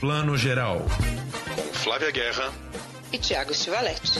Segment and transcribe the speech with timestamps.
[0.00, 0.78] Plano Geral.
[1.54, 2.50] Com Flávia Guerra
[3.12, 4.18] e Tiago Stivaletti.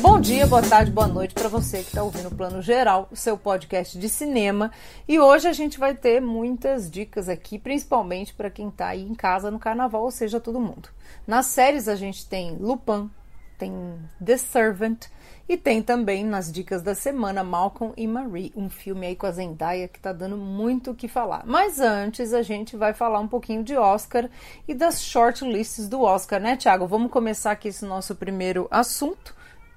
[0.00, 3.16] Bom dia, boa tarde, boa noite para você que está ouvindo o Plano Geral, o
[3.16, 4.70] seu podcast de cinema.
[5.08, 9.16] E hoje a gente vai ter muitas dicas aqui, principalmente para quem está aí em
[9.16, 10.90] casa no carnaval, ou seja, todo mundo.
[11.26, 13.10] Nas séries a gente tem Lupin,
[13.58, 15.06] tem The Servant,
[15.48, 19.32] e tem também nas dicas da semana Malcolm e Marie, um filme aí com a
[19.32, 21.42] Zendaya que tá dando muito o que falar.
[21.44, 24.28] Mas antes a gente vai falar um pouquinho de Oscar
[24.68, 26.86] e das shortlists do Oscar, né, Thiago?
[26.86, 29.34] Vamos começar aqui esse nosso primeiro assunto.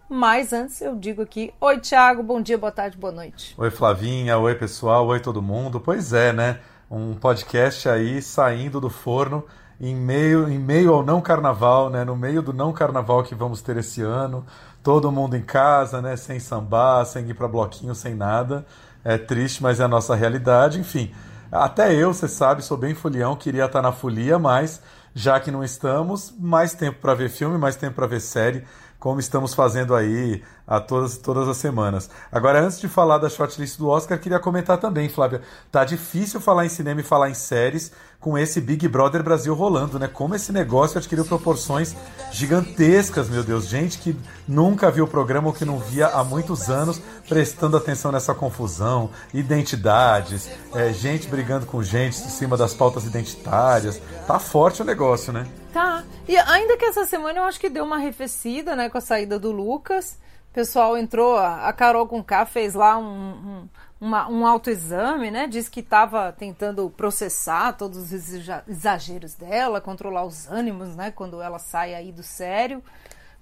[0.09, 3.55] Mas antes eu digo aqui, oi Thiago, bom dia, boa tarde, boa noite.
[3.57, 5.79] Oi Flavinha, oi pessoal, oi todo mundo.
[5.79, 6.59] Pois é, né?
[6.91, 9.43] Um podcast aí saindo do forno
[9.79, 12.05] em meio, em meio ao não carnaval, né?
[12.05, 14.45] No meio do não carnaval que vamos ter esse ano
[14.83, 18.65] todo mundo em casa, né, sem sambar, sem ir para bloquinho, sem nada.
[19.03, 20.79] É triste, mas é a nossa realidade.
[20.79, 21.11] Enfim,
[21.51, 24.81] até eu, você sabe, sou bem folião, queria estar na folia, mas
[25.15, 28.63] já que não estamos, mais tempo para ver filme, mais tempo para ver série,
[29.03, 32.09] como estamos fazendo aí a todas, todas as semanas.
[32.31, 36.65] Agora, antes de falar da shortlist do Oscar, queria comentar também, Flávia, tá difícil falar
[36.65, 40.07] em cinema e falar em séries com esse Big Brother Brasil rolando, né?
[40.07, 41.93] Como esse negócio adquiriu proporções
[42.31, 43.67] gigantescas, meu Deus.
[43.67, 44.15] Gente que
[44.47, 49.09] nunca viu o programa ou que não via há muitos anos, prestando atenção nessa confusão,
[49.33, 54.01] identidades, é, gente brigando com gente em cima das pautas identitárias.
[54.25, 55.45] Tá forte o negócio, né?
[55.73, 56.03] Tá.
[56.27, 59.39] E ainda que essa semana eu acho que deu uma arrefecida, né, com a saída
[59.39, 60.19] do Lucas.
[60.51, 65.47] O pessoal entrou, a Carol com K fez lá um, um, uma, um autoexame, né?
[65.47, 68.33] Diz que estava tentando processar todos os
[68.67, 71.09] exageros dela, controlar os ânimos, né?
[71.09, 72.83] Quando ela sai aí do sério.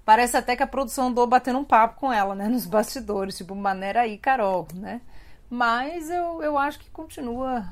[0.06, 2.48] Parece até que a produção andou batendo um papo com ela, né?
[2.48, 5.02] Nos bastidores, tipo, maneira aí, Carol, né?
[5.50, 7.62] Mas eu, eu acho que continua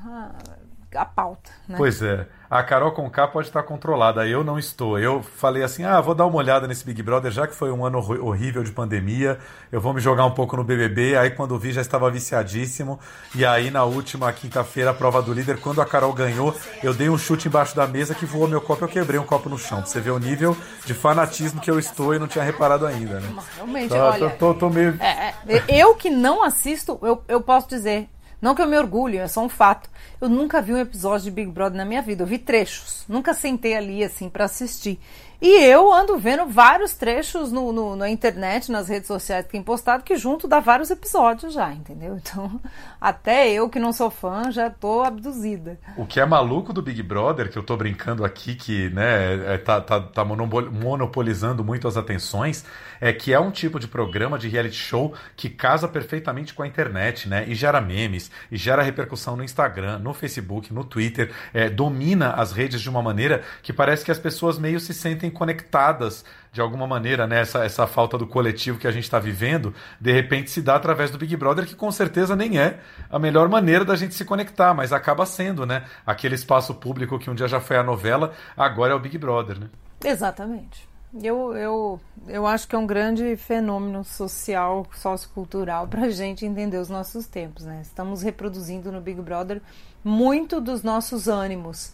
[0.95, 1.75] a, pauta, né?
[1.77, 4.99] Pois é a Carol Conká pode estar controlada, eu não estou.
[4.99, 7.85] Eu falei assim: ah, vou dar uma olhada nesse Big Brother, já que foi um
[7.85, 9.39] ano horrível de pandemia,
[9.71, 11.15] eu vou me jogar um pouco no BBB.
[11.15, 12.99] Aí quando vi já estava viciadíssimo.
[13.33, 17.07] E aí na última quinta-feira, a prova do líder, quando a Carol ganhou, eu dei
[17.07, 19.77] um chute embaixo da mesa que voou meu copo, eu quebrei um copo no chão.
[19.77, 23.21] Pra você ver o nível de fanatismo que eu estou e não tinha reparado ainda,
[23.21, 23.33] né?
[23.55, 24.29] Realmente, tô, olha.
[24.31, 24.97] Tô, tô, tô meio...
[24.99, 28.09] É, é, eu que não assisto, eu, eu posso dizer,
[28.41, 29.89] não que eu me orgulhe, é só um fato.
[30.19, 32.23] Eu nunca vi um episódio de Big Brother na minha vida.
[32.23, 33.03] Eu vi trechos.
[33.07, 34.99] Nunca sentei ali assim para assistir.
[35.41, 39.63] E eu ando vendo vários trechos no, no, na internet, nas redes sociais que tem
[39.63, 42.15] postado, que junto dá vários episódios já, entendeu?
[42.15, 42.61] Então,
[43.01, 45.79] até eu que não sou fã, já tô abduzida.
[45.97, 49.57] O que é maluco do Big Brother, que eu tô brincando aqui, que né, é,
[49.57, 52.63] tá, tá, tá monopolizando muito as atenções,
[52.99, 56.67] é que é um tipo de programa de reality show que casa perfeitamente com a
[56.67, 57.45] internet, né?
[57.47, 62.51] E gera memes, e gera repercussão no Instagram, no Facebook, no Twitter, é, domina as
[62.51, 66.85] redes de uma maneira que parece que as pessoas meio se sentem conectadas de alguma
[66.85, 67.41] maneira, né?
[67.41, 71.09] Essa, essa falta do coletivo que a gente está vivendo, de repente se dá através
[71.09, 74.73] do Big Brother, que com certeza nem é a melhor maneira da gente se conectar,
[74.73, 75.85] mas acaba sendo, né?
[76.05, 79.59] Aquele espaço público que um dia já foi a novela, agora é o Big Brother,
[79.59, 79.69] né?
[80.03, 80.89] Exatamente.
[81.21, 86.77] Eu, eu, eu acho que é um grande fenômeno social, sociocultural para a gente entender
[86.77, 87.65] os nossos tempos.
[87.65, 87.79] Né?
[87.81, 89.61] Estamos reproduzindo no Big Brother
[90.03, 91.93] muito dos nossos ânimos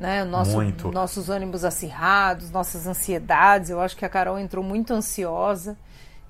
[0.00, 0.24] né?
[0.24, 0.90] Nosso, muito.
[0.90, 3.68] Nossos ânimos acirrados, nossas ansiedades.
[3.68, 5.76] Eu acho que a Carol entrou muito ansiosa.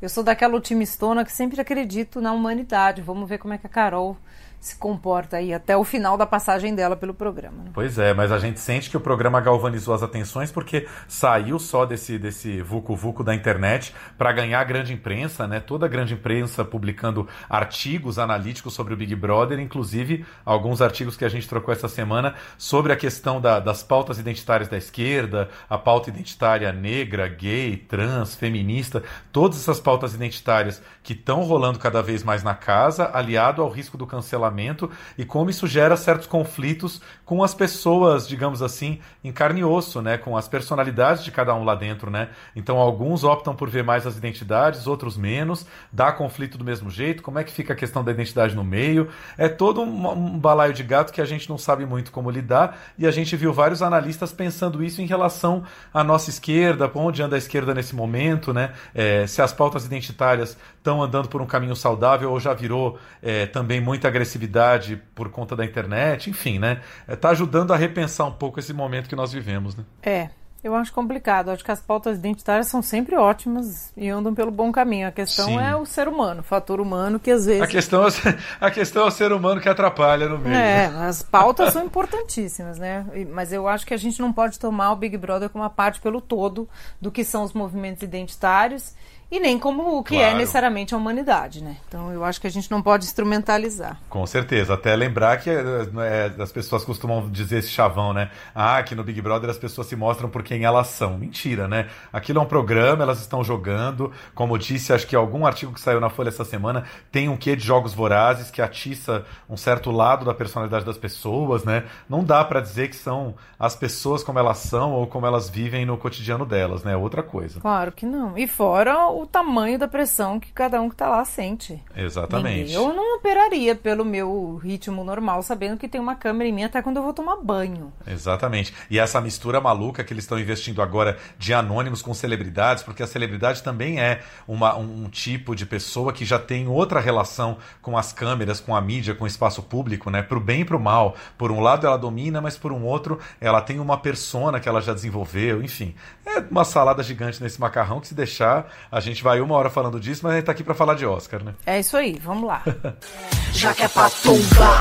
[0.03, 3.01] Eu sou daquela otimistona que sempre acredito na humanidade.
[3.01, 4.17] Vamos ver como é que a Carol
[4.61, 7.65] se comporta aí até o final da passagem dela pelo programa.
[7.65, 7.71] Né?
[7.73, 11.87] Pois é, mas a gente sente que o programa galvanizou as atenções porque saiu só
[11.87, 15.61] desse desse vucu vucu da internet para ganhar a grande imprensa, né?
[15.61, 21.25] Toda a grande imprensa publicando artigos analíticos sobre o Big Brother, inclusive alguns artigos que
[21.25, 25.79] a gente trocou essa semana sobre a questão da, das pautas identitárias da esquerda, a
[25.79, 32.23] pauta identitária negra, gay, trans, feminista, todas essas pautas identitárias que estão rolando cada vez
[32.23, 37.01] mais na casa, aliado ao risco do cancelamento cancelamento e como isso gera certos conflitos
[37.25, 40.19] com as pessoas, digamos assim, em carne e osso, né?
[40.19, 42.29] Com as personalidades de cada um lá dentro, né?
[42.55, 47.23] Então alguns optam por ver mais as identidades, outros menos, dá conflito do mesmo jeito,
[47.23, 49.09] como é que fica a questão da identidade no meio?
[49.39, 52.79] É todo um, um balaio de gato que a gente não sabe muito como lidar
[52.99, 55.63] e a gente viu vários analistas pensando isso em relação
[55.95, 58.73] à nossa esquerda, para onde anda a esquerda nesse momento, né?
[58.95, 63.47] É, se as pautas identitárias estão andando por um caminho saudável ou já virou é,
[63.47, 66.81] também muita agressividade por conta da internet, enfim, né?
[67.07, 69.85] Está é, ajudando a repensar um pouco esse momento que nós vivemos, né?
[70.03, 70.31] É.
[70.63, 71.51] Eu acho complicado.
[71.51, 75.09] Acho que as pautas identitárias são sempre ótimas e andam pelo bom caminho.
[75.09, 75.59] A questão Sim.
[75.59, 77.63] é o ser humano, o fator humano que às vezes.
[77.63, 78.11] A questão, é,
[78.61, 80.55] a questão é o ser humano que atrapalha no meio.
[80.55, 83.07] É, as pautas são importantíssimas, né?
[83.33, 85.99] Mas eu acho que a gente não pode tomar o Big Brother como uma parte
[85.99, 86.69] pelo todo
[87.01, 88.95] do que são os movimentos identitários
[89.31, 90.35] e nem como o que é claro.
[90.35, 91.77] é necessariamente a humanidade, né?
[91.87, 93.99] Então eu acho que a gente não pode instrumentalizar.
[94.09, 94.75] Com certeza.
[94.75, 98.31] Até lembrar que é, as pessoas costumam dizer esse chavão, né?
[98.55, 101.17] Ah, que no Big Brother as pessoas se mostram por quem elas são.
[101.17, 101.89] Mentira, né?
[102.13, 104.13] Aquilo é um programa, elas estão jogando.
[104.35, 107.55] Como disse, acho que algum artigo que saiu na Folha essa semana tem um quê
[107.55, 111.85] de jogos vorazes que atiça um certo lado da personalidade das pessoas, né?
[112.09, 115.87] Não dá para dizer que são as pessoas como elas são ou como elas vivem
[115.87, 116.93] no cotidiano delas, né?
[116.93, 117.61] É outra coisa.
[117.61, 118.37] Claro que não.
[118.37, 121.83] E fora o tamanho da pressão que cada um que está lá sente.
[121.97, 122.73] Exatamente.
[122.73, 126.83] Eu não operaria pelo meu ritmo normal, sabendo que tem uma câmera em mim até
[126.83, 127.93] quando eu vou tomar banho.
[128.07, 128.75] Exatamente.
[128.91, 133.07] E essa mistura maluca que eles estão investindo agora de anônimos com celebridades, porque a
[133.07, 137.97] celebridade também é uma, um, um tipo de pessoa que já tem outra relação com
[137.97, 140.23] as câmeras, com a mídia, com o espaço público, né?
[140.23, 141.17] Pro bem e pro mal.
[141.37, 144.81] Por um lado ela domina, mas por um outro ela tem uma persona que ela
[144.81, 145.95] já desenvolveu, enfim.
[146.25, 149.69] É uma salada gigante nesse macarrão que se deixar a gente gente vai uma hora
[149.69, 151.55] falando disso, mas a gente tá aqui para falar de Oscar, né?
[151.67, 152.63] É isso aí, vamos lá.
[153.53, 154.81] Já que é pra tombar,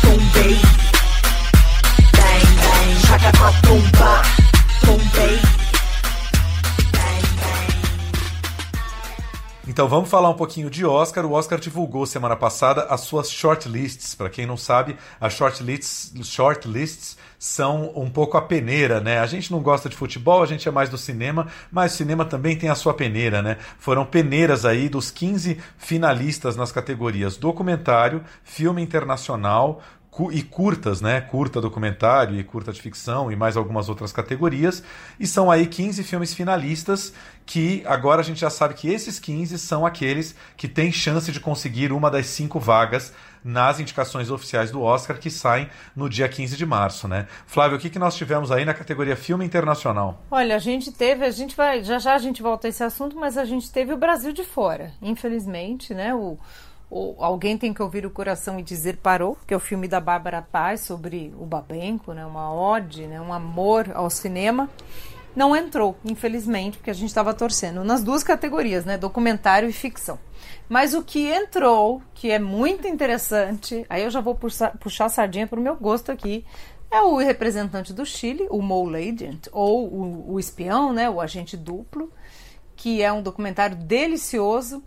[0.00, 0.56] tombei.
[2.12, 3.06] Bang, bang.
[3.06, 4.21] Já que é pra tombar,
[9.66, 11.24] Então vamos falar um pouquinho de Oscar.
[11.24, 14.12] O Oscar divulgou semana passada as suas shortlists.
[14.12, 19.20] Para quem não sabe, as shortlists, shortlists são um pouco a peneira, né?
[19.20, 22.24] A gente não gosta de futebol, a gente é mais do cinema, mas o cinema
[22.24, 23.56] também tem a sua peneira, né?
[23.78, 29.80] Foram peneiras aí dos 15 finalistas nas categorias documentário, filme internacional,
[30.30, 31.20] e curtas, né?
[31.20, 34.82] Curta documentário e curta de ficção e mais algumas outras categorias.
[35.18, 37.14] E são aí 15 filmes finalistas
[37.46, 41.40] que agora a gente já sabe que esses 15 são aqueles que têm chance de
[41.40, 43.12] conseguir uma das cinco vagas
[43.44, 47.26] nas indicações oficiais do Oscar que saem no dia 15 de março, né?
[47.46, 50.22] Flávio, o que, que nós tivemos aí na categoria filme internacional?
[50.30, 53.16] Olha, a gente teve, a gente vai, já já a gente volta a esse assunto,
[53.16, 56.14] mas a gente teve o Brasil de fora, infelizmente, né?
[56.14, 56.38] O,
[56.92, 59.98] o Alguém Tem que Ouvir o Coração e Dizer Parou, que é o filme da
[59.98, 62.26] Bárbara Paz sobre o Babenco, né?
[62.26, 63.18] Uma ode, né?
[63.18, 64.68] Um amor ao cinema
[65.34, 68.98] não entrou, infelizmente, porque a gente estava torcendo nas duas categorias, né?
[68.98, 70.18] Documentário e ficção.
[70.68, 75.08] Mas o que entrou, que é muito interessante, aí eu já vou puxar, puxar a
[75.08, 76.44] sardinha para o meu gosto aqui,
[76.90, 81.08] é o representante do Chile, o Mole Agent, ou o, o espião, né?
[81.08, 82.12] O agente duplo,
[82.76, 84.82] que é um documentário delicioso.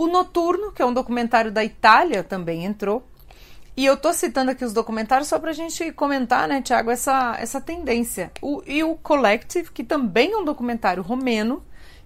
[0.00, 3.06] O Noturno, que é um documentário da Itália, também entrou.
[3.76, 7.60] E eu tô citando aqui os documentários só pra gente comentar, né, Tiago, essa, essa
[7.60, 8.32] tendência.
[8.40, 11.62] O, e o Collective, que também é um documentário romeno,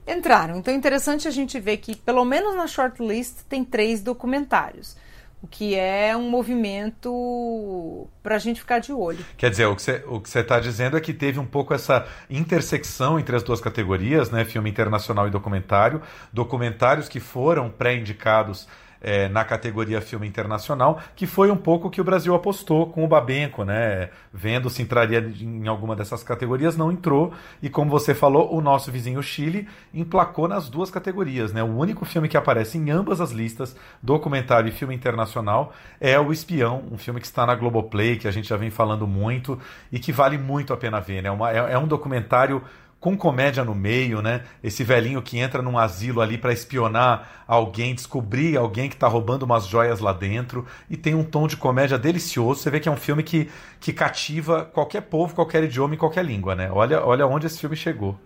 [0.09, 0.57] entraram.
[0.57, 4.97] Então é interessante a gente ver que, pelo menos na shortlist, tem três documentários.
[5.45, 9.23] O que é um movimento para a gente ficar de olho.
[9.37, 13.37] Quer dizer, o que você está dizendo é que teve um pouco essa intersecção entre
[13.37, 14.43] as duas categorias, né?
[14.47, 16.01] Filme internacional e documentário.
[16.33, 18.67] Documentários que foram pré-indicados
[19.05, 23.09] é, na categoria filme internacional, que foi um pouco que o Brasil apostou com o
[23.09, 24.09] Babenco, né?
[24.33, 27.35] Vendo se entraria em alguma dessas categorias, não entrou.
[27.63, 31.63] E como você falou, o nosso vizinho Chile emplacou nas duas categorias, né?
[31.63, 36.33] O único filme que aparece em ambas as listas, documentário e filme internacional, é O
[36.33, 39.59] Espião, um filme que está na Globoplay, que a gente já vem falando muito
[39.93, 41.31] e que vale muito a pena ver, né?
[41.31, 42.63] Uma, é, é um documentário
[43.05, 44.45] com comédia no meio, né?
[44.63, 49.43] Esse velhinho que entra num asilo ali para espionar alguém, descobrir alguém que tá roubando
[49.43, 52.63] umas joias lá dentro e tem um tom de comédia delicioso.
[52.63, 56.25] Você vê que é um filme que, que cativa qualquer povo, qualquer idioma e qualquer
[56.25, 56.71] língua, né?
[56.73, 58.19] Olha, olha onde esse filme chegou.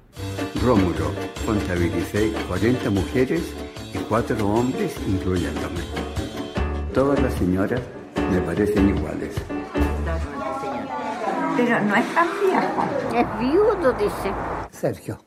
[0.65, 1.13] Rómulo,
[1.45, 3.53] contabilicei 40 mulheres
[3.93, 5.83] e 4 homens, incluyéndome.
[6.95, 7.81] Todas as senhoras
[8.31, 9.58] me parecem iguais.
[11.59, 13.19] Pero no es tan viejo.
[13.19, 14.33] Es viudo, dice.
[14.71, 15.19] Sergio.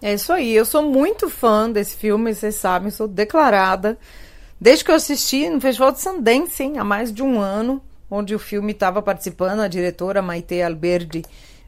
[0.00, 0.54] É isso aí.
[0.54, 3.98] Eu sou muito fã desse filme, vocês sabem, sou declarada.
[4.58, 8.34] Desde que eu assisti no Festival de Sundance, hein, há mais de um ano, onde
[8.34, 11.22] o filme estava participando, a diretora Maite Alberdi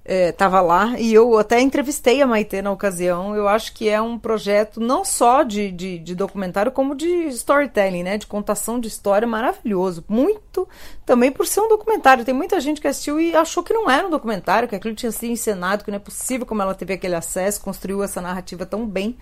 [0.04, 3.34] estava é, lá e eu até entrevistei a Maite na ocasião.
[3.34, 8.02] Eu acho que é um projeto não só de, de, de, documentário, como de storytelling,
[8.02, 8.18] né?
[8.18, 10.04] De contação de história maravilhoso.
[10.06, 10.68] Muito
[11.06, 12.24] também por ser um documentário.
[12.24, 15.10] Tem muita gente que assistiu e achou que não era um documentário, que aquilo tinha
[15.10, 18.86] sido encenado, que não é possível como ela teve aquele acesso, construiu essa narrativa tão
[18.86, 19.16] bem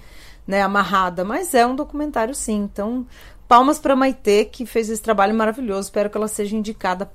[0.45, 1.25] né, amarrada.
[1.25, 2.57] Mas é um documentário sim.
[2.57, 3.07] Então,
[3.47, 5.83] palmas para Maite, que fez esse trabalho maravilhoso.
[5.83, 7.09] Espero que ela seja indicada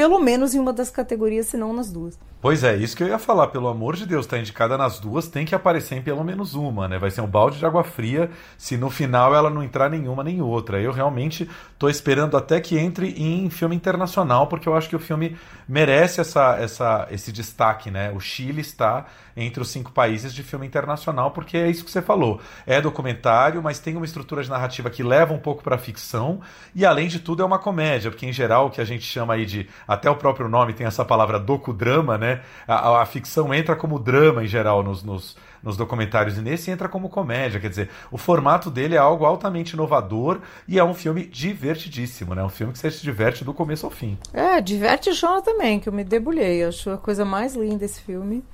[0.00, 2.18] pelo menos em uma das categorias, se não nas duas.
[2.40, 5.28] Pois é, isso que eu ia falar, pelo amor de Deus, tá indicada nas duas,
[5.28, 6.98] tem que aparecer em pelo menos uma, né?
[6.98, 10.40] Vai ser um balde de água fria se no final ela não entrar nenhuma nem
[10.40, 10.80] outra.
[10.80, 11.46] Eu realmente
[11.78, 15.36] tô esperando até que entre em filme internacional, porque eu acho que o filme
[15.68, 18.10] merece essa, essa, esse destaque, né?
[18.10, 19.04] O Chile está
[19.42, 22.40] entre os cinco países de filme internacional, porque é isso que você falou.
[22.66, 26.40] É documentário, mas tem uma estrutura de narrativa que leva um pouco para ficção,
[26.74, 29.34] e além de tudo é uma comédia, porque em geral o que a gente chama
[29.34, 32.30] aí de, até o próprio nome tem essa palavra docudrama, né?
[32.30, 32.42] né?
[32.66, 36.88] A, a ficção entra como drama em geral nos, nos, nos, documentários e nesse entra
[36.88, 37.58] como comédia.
[37.58, 42.44] Quer dizer, o formato dele é algo altamente inovador e é um filme divertidíssimo, né?
[42.44, 44.16] Um filme que você se diverte do começo ao fim.
[44.32, 46.64] É, diverte João também, que eu me debulhei.
[46.64, 48.44] Acho a coisa mais linda esse filme.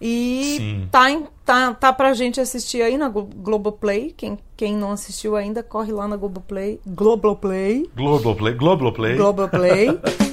[0.00, 0.88] E Sim.
[0.90, 4.14] tá, em, tá, tá pra gente assistir aí na Globoplay.
[4.16, 6.80] Quem, quem não assistiu ainda, corre lá na Globoplay.
[6.86, 7.90] Globoplay.
[7.94, 8.54] Globoplay.
[8.54, 9.16] Globoplay.
[9.16, 10.00] Globoplay.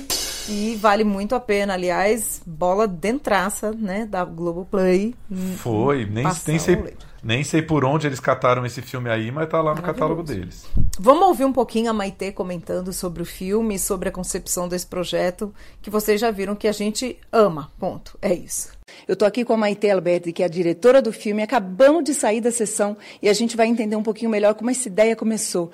[0.50, 5.13] E vale muito a pena, aliás, bola dentraça, né, da Globoplay.
[5.57, 9.62] Foi, nem, nem sei, nem sei por onde eles cataram esse filme aí, mas tá
[9.62, 10.65] lá no catálogo deles.
[11.00, 15.53] Vamos ouvir um pouquinho a Maitê comentando sobre o filme, sobre a concepção desse projeto,
[15.81, 18.77] que vocês já viram que a gente ama, ponto, é isso.
[19.07, 21.43] Eu estou aqui com a Maite Alberti, que é a diretora do filme.
[21.43, 24.88] Acabamos de sair da sessão e a gente vai entender um pouquinho melhor como essa
[24.88, 25.71] ideia começou.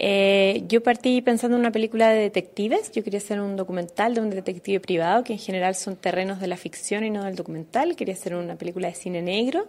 [0.00, 4.20] Eh, yo partí pensando en una película de detectives, yo quería hacer un documental de
[4.20, 7.96] un detective privado, que en general son terrenos de la ficción y no del documental,
[7.96, 9.66] quería hacer una película de cine negro,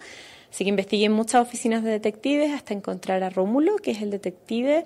[0.51, 4.11] así que investigué en muchas oficinas de detectives hasta encontrar a Rómulo, que es el
[4.11, 4.85] detective,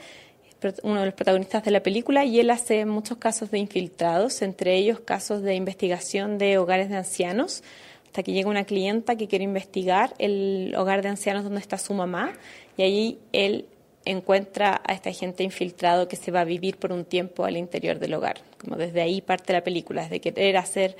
[0.83, 4.75] uno de los protagonistas de la película, y él hace muchos casos de infiltrados, entre
[4.75, 7.63] ellos casos de investigación de hogares de ancianos,
[8.05, 11.93] hasta que llega una clienta que quiere investigar el hogar de ancianos donde está su
[11.93, 12.33] mamá,
[12.77, 13.65] y ahí él
[14.05, 17.99] encuentra a esta gente infiltrado que se va a vivir por un tiempo al interior
[17.99, 18.41] del hogar.
[18.57, 20.95] Como desde ahí parte la película, desde querer hacer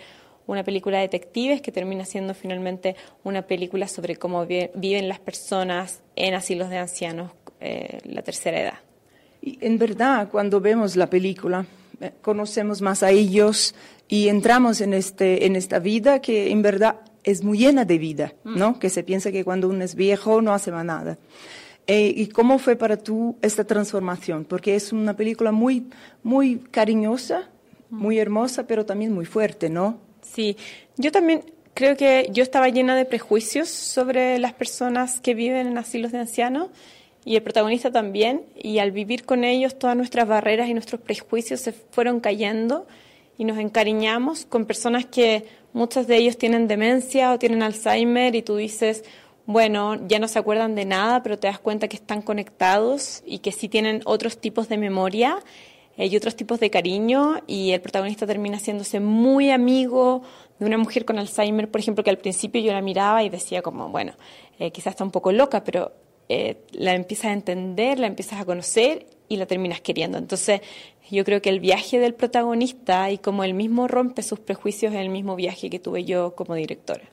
[0.48, 6.02] una película de detectives que termina siendo finalmente una película sobre cómo viven las personas
[6.16, 8.80] en asilos de ancianos, eh, la tercera edad.
[9.42, 11.66] Y en verdad, cuando vemos la película,
[12.00, 13.76] eh, conocemos más a ellos
[14.08, 18.34] y entramos en, este, en esta vida que en verdad es muy llena de vida,
[18.44, 18.72] ¿no?
[18.72, 18.80] Mm.
[18.80, 21.18] Que se piensa que cuando uno es viejo no hace más nada.
[21.88, 24.46] Eh, ¿Y cómo fue para tú esta transformación?
[24.46, 25.88] Porque es una película muy,
[26.22, 27.50] muy cariñosa,
[27.90, 30.00] muy hermosa, pero también muy fuerte, ¿no?
[30.34, 30.58] Sí,
[30.98, 35.78] yo también creo que yo estaba llena de prejuicios sobre las personas que viven en
[35.78, 36.70] asilos de ancianos
[37.26, 41.62] y el protagonista también, y al vivir con ellos todas nuestras barreras y nuestros prejuicios
[41.62, 42.86] se fueron cayendo
[43.38, 48.42] y nos encariñamos con personas que muchos de ellos tienen demencia o tienen Alzheimer y
[48.42, 49.06] tú dices,
[49.46, 53.40] bueno, ya no se acuerdan de nada, pero te das cuenta que están conectados y
[53.40, 55.38] que sí tienen otros tipos de memoria
[55.98, 60.24] y otros tipos de cariño y el protagonista termina haciéndose muy amigo
[60.60, 63.62] de una mujer con Alzheimer, por ejemplo, que al principio yo la miraba y decía
[63.62, 64.14] como, bueno,
[64.60, 65.92] eh, quizás está un poco loca, pero
[66.30, 70.18] eh, la empiezas a entender, la empiezas a conocer y la terminas queriendo.
[70.18, 70.62] Entonces,
[71.12, 75.00] yo creo que el viaje del protagonista y como él mismo rompe sus prejuicios es
[75.00, 77.04] el mismo viaje que tuve yo como directora.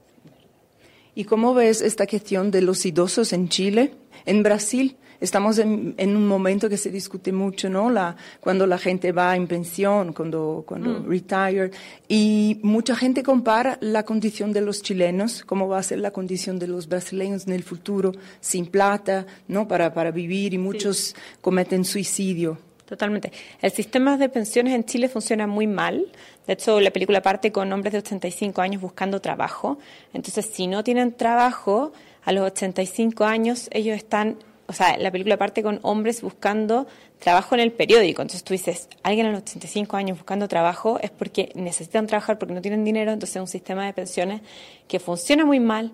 [1.14, 3.92] ¿Y cómo ves esta cuestión de los idosos en Chile?
[4.26, 7.90] En Brasil estamos en, un momento que se discute mucho, ¿no?
[7.90, 11.08] La, cuando la gente va en pensión, cuando, cuando mm.
[11.08, 11.70] retire,
[12.08, 16.58] y mucha gente compara la condición de los chilenos, cómo va a ser la condición
[16.58, 19.68] de los brasileños en el futuro, sin plata, ¿no?
[19.68, 22.58] Para, para vivir, y muchos cometen suicidio.
[22.90, 23.30] Totalmente.
[23.62, 26.06] El sistema de pensiones en Chile funciona muy mal.
[26.44, 29.78] De hecho, la película parte con hombres de 85 años buscando trabajo.
[30.12, 31.92] Entonces, si no tienen trabajo,
[32.24, 34.38] a los 85 años ellos están,
[34.70, 36.86] o sea, la película parte con hombres buscando
[37.18, 38.22] trabajo en el periódico.
[38.22, 42.54] Entonces tú dices, alguien a los 85 años buscando trabajo es porque necesitan trabajar, porque
[42.54, 43.10] no tienen dinero.
[43.10, 44.42] Entonces es un sistema de pensiones
[44.86, 45.90] que funciona muy mal.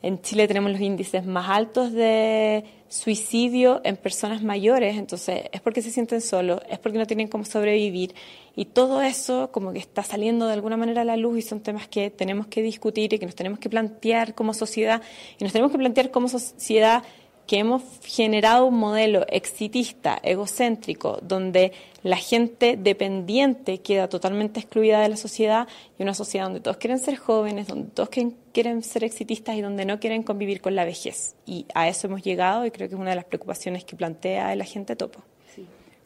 [0.00, 5.82] En Chile tenemos los índices más altos de suicidio en personas mayores, entonces es porque
[5.82, 8.14] se sienten solos, es porque no tienen cómo sobrevivir
[8.54, 11.60] y todo eso como que está saliendo de alguna manera a la luz y son
[11.60, 15.02] temas que tenemos que discutir y que nos tenemos que plantear como sociedad
[15.38, 17.02] y nos tenemos que plantear como sociedad
[17.46, 21.72] que hemos generado un modelo exitista, egocéntrico, donde
[22.02, 26.98] la gente dependiente queda totalmente excluida de la sociedad y una sociedad donde todos quieren
[26.98, 31.34] ser jóvenes, donde todos quieren, ser exitistas y donde no quieren convivir con la vejez.
[31.44, 34.52] Y a eso hemos llegado y creo que es una de las preocupaciones que plantea
[34.52, 35.20] el agente Topo.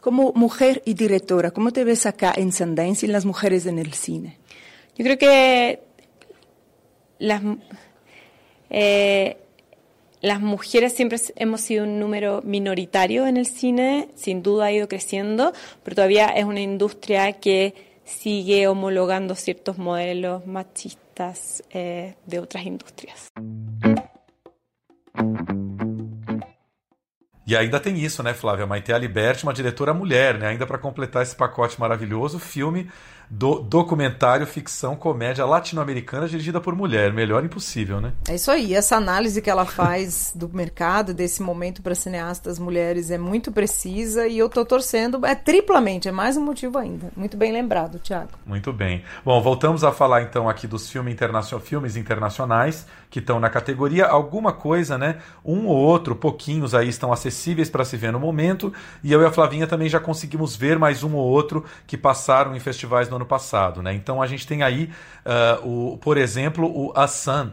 [0.00, 3.92] Como mujer y directora, ¿cómo te ves acá en Sundance y las mujeres en el
[3.95, 4.38] cine?
[4.97, 5.83] Yo creo que
[7.18, 7.42] las...
[8.71, 9.37] Eh,
[10.20, 14.88] las mujeres siempre hemos sido un número minoritario en el cine, sin duda ha ido
[14.88, 15.52] creciendo,
[15.84, 23.28] pero todavía es una industria que sigue homologando ciertos modelos machistas eh, de otras industrias.
[27.46, 28.66] E ainda tem isso, né, Flávia?
[28.66, 30.48] Maite Aliberti, uma diretora mulher, né?
[30.48, 32.90] Ainda para completar esse pacote maravilhoso, filme
[33.30, 37.12] do documentário ficção comédia latino-americana dirigida por mulher.
[37.12, 38.12] Melhor impossível, né?
[38.28, 38.75] É isso aí.
[38.75, 44.26] Essa análise que ela faz do mercado, desse momento para cineastas mulheres, é muito precisa
[44.26, 45.25] e eu tô torcendo.
[45.26, 47.11] É triplamente, é mais um motivo ainda.
[47.16, 48.30] Muito bem lembrado, Tiago.
[48.47, 49.04] Muito bem.
[49.25, 51.58] Bom, voltamos a falar então aqui dos filmes, internacion...
[51.61, 54.06] filmes internacionais que estão na categoria.
[54.06, 55.18] Alguma coisa, né?
[55.44, 58.73] Um ou outro, pouquinhos aí estão acessíveis para se ver no momento.
[59.02, 62.54] E eu e a Flavinha também já conseguimos ver mais um ou outro que passaram
[62.54, 63.94] em festivais no ano passado, né?
[63.94, 64.90] Então a gente tem aí,
[65.25, 67.06] uh, o, por exemplo, o A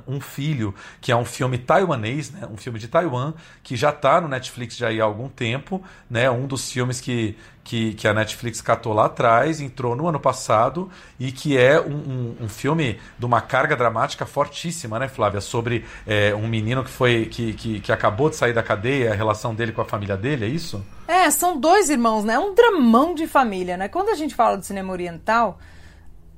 [0.07, 2.47] Um Filho, que é um filme taiwanês, né?
[2.49, 6.29] Um filme de Taiwan, que já está no Netflix já há algum tempo, né?
[6.29, 10.89] Um dos filmes que, que, que, a Netflix catou lá atrás, entrou no ano passado
[11.19, 15.41] e que é um, um, um filme de uma carga dramática fortíssima, né, Flávia?
[15.41, 19.15] Sobre é, um menino que foi que, que, que, acabou de sair da cadeia, a
[19.15, 20.85] relação dele com a família dele, é isso?
[21.07, 22.35] É, são dois irmãos, né?
[22.35, 23.87] É um dramão de família, né?
[23.87, 25.57] Quando a gente fala de cinema oriental,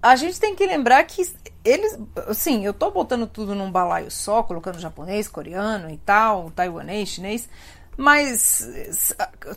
[0.02, 1.22] a gente tem que lembrar que
[1.66, 7.10] eles, assim, eu tô botando tudo num balaio só, colocando japonês, coreano e tal, taiwanês,
[7.10, 7.50] chinês,
[7.98, 8.70] mas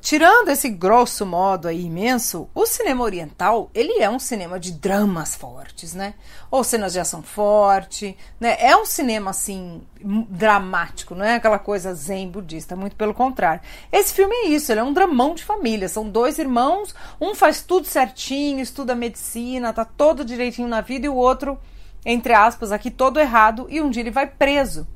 [0.01, 5.35] tirando esse grosso modo aí imenso, o cinema oriental, ele é um cinema de dramas
[5.35, 6.15] fortes, né?
[6.51, 8.57] Ou cenas de ação forte, né?
[8.59, 9.83] É um cinema assim
[10.31, 13.61] dramático, não é aquela coisa zen budista, muito pelo contrário.
[13.93, 17.61] Esse filme é isso, ele é um dramão de família, são dois irmãos, um faz
[17.61, 21.59] tudo certinho, estuda medicina, tá todo direitinho na vida e o outro,
[22.07, 24.87] entre aspas, aqui todo errado e um dia ele vai preso.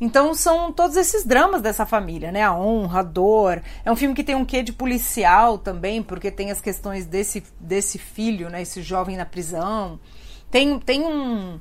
[0.00, 2.42] Então são todos esses dramas dessa família, né?
[2.42, 3.62] A honra, a dor.
[3.84, 7.44] É um filme que tem um quê de policial também, porque tem as questões desse,
[7.60, 8.62] desse filho, né?
[8.62, 10.00] Esse jovem na prisão.
[10.50, 11.60] Tem, tem um,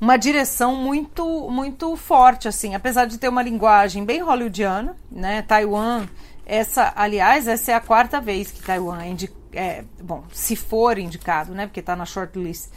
[0.00, 5.42] uma direção muito muito forte, assim, apesar de ter uma linguagem bem hollywoodiana, né?
[5.42, 6.06] Taiwan,
[6.46, 9.16] essa, aliás, essa é a quarta vez que Taiwan é,
[9.52, 11.66] é bom, se for indicado, né?
[11.66, 12.70] Porque está na shortlist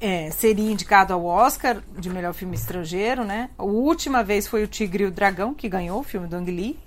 [0.00, 3.50] é, seria indicado ao Oscar de melhor filme estrangeiro, né?
[3.58, 6.50] A última vez foi o Tigre e o Dragão que ganhou o filme do Ang
[6.50, 6.78] Lee,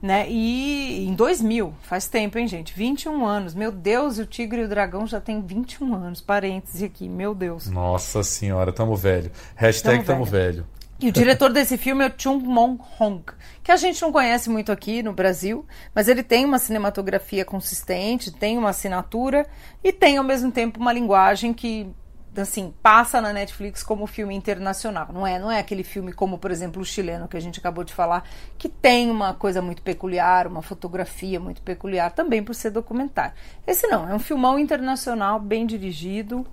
[0.00, 0.26] né?
[0.28, 2.74] E em 2000, faz tempo, hein, gente?
[2.74, 3.54] 21 anos.
[3.54, 6.20] Meu Deus, o Tigre e o Dragão já tem 21 anos.
[6.20, 7.68] Parêntese aqui, meu Deus.
[7.68, 9.30] Nossa senhora, tamo velho.
[9.54, 10.64] Hashtag tamo, tamo velho.
[10.64, 10.82] velho.
[11.02, 13.24] E o diretor desse filme é o Chung Mong Hong,
[13.64, 18.30] que a gente não conhece muito aqui no Brasil, mas ele tem uma cinematografia consistente,
[18.30, 19.44] tem uma assinatura
[19.82, 21.92] e tem ao mesmo tempo uma linguagem que
[22.41, 25.09] assim, passa na Netflix como filme internacional.
[25.11, 27.83] Não é, não é aquele filme como, por exemplo, o chileno que a gente acabou
[27.83, 32.69] de falar, que tem uma coisa muito peculiar, uma fotografia muito peculiar, também por ser
[32.71, 33.33] documentário.
[33.65, 36.45] Esse não, é um filmão internacional, bem dirigido.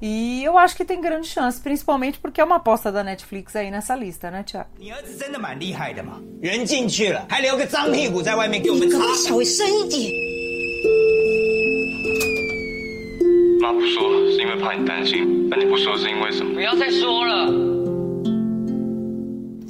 [0.00, 3.68] E eu acho que tem grande chance, principalmente porque é uma aposta da Netflix aí
[3.68, 4.70] nessa lista, né, Tiago?
[4.78, 5.74] 你儿子真的蛮厉
[13.63, 16.53] 妈不说是因为怕你担心，那你不说是因为什么？
[16.53, 17.47] 不要再说了。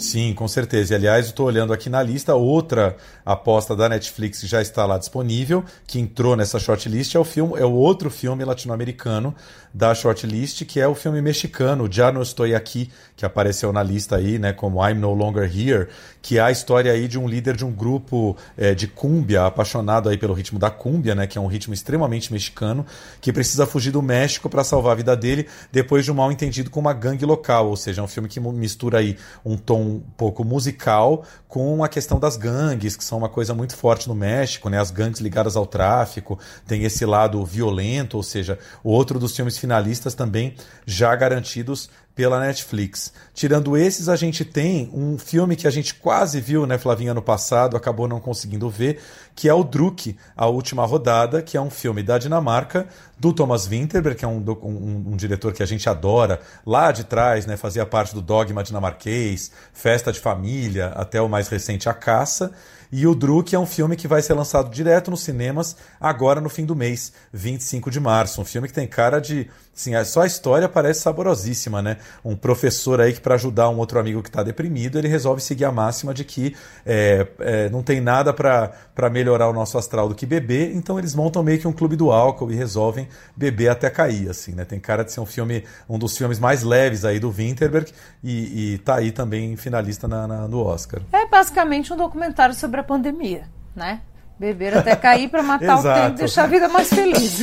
[0.03, 0.93] Sim, com certeza.
[0.93, 4.97] E, aliás, estou olhando aqui na lista, outra aposta da Netflix que já está lá
[4.97, 9.33] disponível, que entrou nessa shortlist, é o filme, é o outro filme latino-americano
[9.73, 14.17] da shortlist, que é o filme mexicano, Já No Estou Aqui, que apareceu na lista
[14.17, 15.87] aí, né, como I'm No Longer Here,
[16.21, 20.09] que é a história aí de um líder de um grupo é, de cúmbia, apaixonado
[20.09, 22.85] aí pelo ritmo da cúmbia, né, que é um ritmo extremamente mexicano,
[23.19, 26.69] que precisa fugir do México para salvar a vida dele depois de um mal entendido
[26.69, 29.99] com uma gangue local, ou seja, é um filme que mistura aí um tom um
[30.17, 34.69] pouco musical com a questão das gangues, que são uma coisa muito forte no México,
[34.69, 34.79] né?
[34.79, 40.13] As gangues ligadas ao tráfico, tem esse lado violento, ou seja, outro dos filmes finalistas
[40.13, 43.11] também já garantidos pela Netflix.
[43.33, 47.21] Tirando esses, a gente tem um filme que a gente quase viu, né, Flavinha, ano
[47.21, 48.99] passado, acabou não conseguindo ver,
[49.35, 53.65] que é o Druk, a última rodada, que é um filme da Dinamarca, do Thomas
[53.65, 57.55] Winterberg, que é um, um, um, diretor que a gente adora, lá de trás, né,
[57.55, 62.51] fazia parte do Dogma dinamarquês, Festa de Família, até o mais recente A Caça.
[62.95, 66.47] E o Druk é um filme que vai ser lançado direto nos cinemas agora no
[66.47, 68.39] fim do mês, 25 de março.
[68.39, 69.49] Um filme que tem cara de.
[69.75, 71.97] Assim, só a história parece saborosíssima, né?
[72.23, 75.65] Um professor aí que, para ajudar um outro amigo que está deprimido, ele resolve seguir
[75.65, 80.15] a máxima de que é, é, não tem nada para melhorar o nosso astral do
[80.15, 83.89] que beber, então eles montam meio que um clube do álcool e resolvem beber até
[83.89, 84.65] cair, assim, né?
[84.65, 87.91] Tem cara de ser um filme, um dos filmes mais leves aí do Winterberg
[88.23, 91.01] e, e tá aí também finalista na, na, no Oscar.
[91.11, 93.43] É basicamente um documentário sobre a pandemia,
[93.75, 94.01] né?
[94.39, 97.39] Beber até cair para matar o tempo e deixar a vida mais feliz.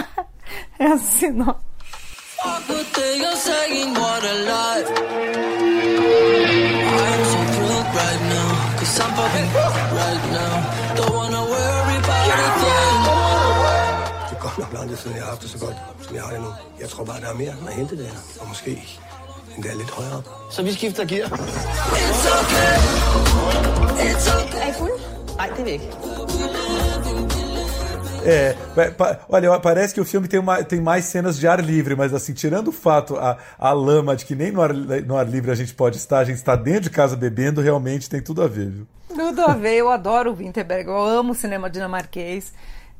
[0.78, 1.56] é assim, não.
[2.44, 2.84] Fuck
[9.94, 10.73] what
[14.56, 16.30] Det godt nok lang tid siden, jeg har haft det så godt, som jeg har
[16.30, 16.46] det nu.
[16.80, 18.10] Jeg tror bare, der er mere at hente der.
[18.40, 18.70] Og måske
[19.56, 20.24] endda lidt højere op.
[20.50, 21.26] Så vi skifter gear.
[21.28, 22.74] It's okay.
[24.10, 24.58] It's okay.
[24.62, 25.00] Er I fuld?
[25.36, 25.90] Nej, det er vi ikke.
[28.26, 28.54] É,
[29.28, 32.32] olha, parece que o filme tem, uma- tem mais cenas de ar livre, mas assim,
[32.32, 35.54] tirando o fato, a, a lama de que nem no ar, no ar livre a
[35.54, 38.70] gente pode estar, a gente está dentro de casa bebendo, realmente tem tudo a ver,
[38.70, 38.86] viu?
[39.14, 42.52] Tudo a ver, eu adoro o Winterberg, eu amo o cinema dinamarquês.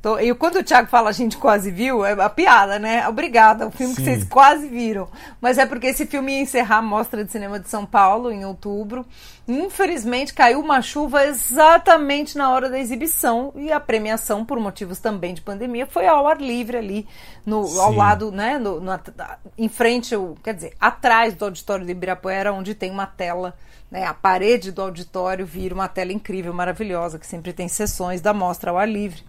[0.05, 3.07] Tô- e quando o Thiago fala a gente quase viu, é a piada, né?
[3.07, 4.05] Obrigada, o filme que Sim.
[4.05, 5.07] vocês quase viram.
[5.41, 8.45] Mas é porque esse filme ia encerrar a Mostra de Cinema de São Paulo em
[8.45, 9.03] outubro.
[9.47, 15.33] Infelizmente caiu uma chuva exatamente na hora da exibição e a premiação, por motivos também
[15.33, 17.07] de pandemia, foi ao ar livre ali,
[17.43, 18.59] no, ao lado, né?
[18.59, 18.99] No, no-
[19.57, 20.13] em frente,
[20.43, 23.55] quer dizer, atrás do auditório do Ibirapuera, onde tem uma tela
[23.89, 28.35] né, a parede do auditório vira uma tela incrível, maravilhosa, que sempre tem sessões da
[28.35, 29.23] mostra ao ar livre.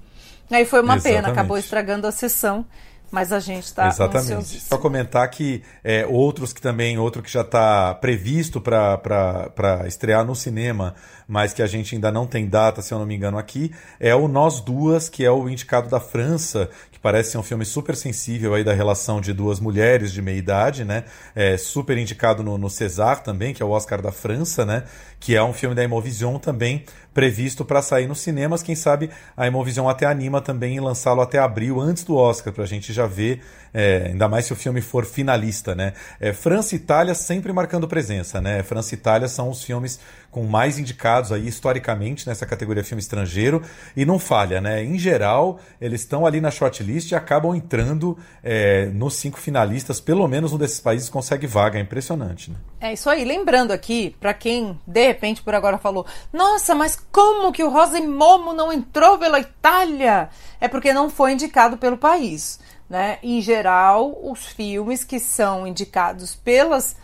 [0.51, 1.39] Aí foi uma pena, Exatamente.
[1.39, 2.65] acabou estragando a sessão,
[3.11, 4.61] mas a gente está Exatamente.
[4.61, 10.35] Só comentar que é, outros que também, outro que já está previsto para estrear no
[10.35, 10.95] cinema,
[11.29, 14.15] mas que a gente ainda não tem data, se eu não me engano, aqui, é
[14.15, 17.95] o Nós Duas, que é o indicado da França, que parece ser um filme super
[17.95, 21.05] sensível aí da relação de duas mulheres de meia idade, né?
[21.35, 24.85] É, super indicado no, no César também, que é o Oscar da França, né?
[25.21, 26.85] Que é um filme da Imovision também
[27.17, 28.63] previsto para sair nos cinemas.
[28.63, 32.65] Quem sabe a Imovision até anima também em lançá-lo até abril, antes do Oscar, para
[32.65, 33.41] a gente já ver,
[33.73, 35.95] é, ainda mais se o filme for finalista, né?
[36.21, 38.63] É, França e Itália sempre marcando presença, né?
[38.63, 39.99] França e Itália são os filmes
[40.37, 43.63] com mais indicados aí historicamente nessa categoria filme estrangeiro
[43.97, 44.85] e não falha, né?
[44.85, 50.29] Em geral, eles estão ali na shortlist e acabam entrando é, nos cinco finalistas, pelo
[50.29, 52.59] menos um desses países consegue vaga, é impressionante, né?
[52.79, 53.25] É isso aí.
[53.25, 57.99] Lembrando aqui, para quem de repente por agora falou: Nossa, mas como que o Rosa
[57.99, 60.29] e Momo não entrou pela Itália?
[60.61, 62.61] É porque não foi indicado pelo país.
[62.91, 63.19] Né?
[63.23, 66.95] Em geral, os filmes que são indicados pelas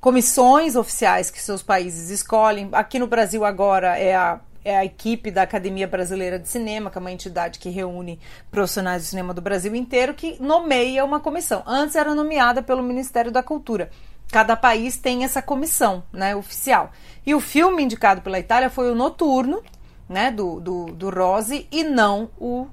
[0.00, 5.30] comissões oficiais que seus países escolhem, aqui no Brasil agora é a é a equipe
[5.30, 9.40] da Academia Brasileira de Cinema, que é uma entidade que reúne profissionais do cinema do
[9.40, 11.62] Brasil inteiro, que nomeia uma comissão.
[11.66, 13.90] Antes era nomeada pelo Ministério da Cultura.
[14.30, 16.92] Cada país tem essa comissão né, oficial.
[17.24, 19.62] E o filme indicado pela Itália foi o Noturno,
[20.06, 22.66] né, do, do, do Rose, e não o,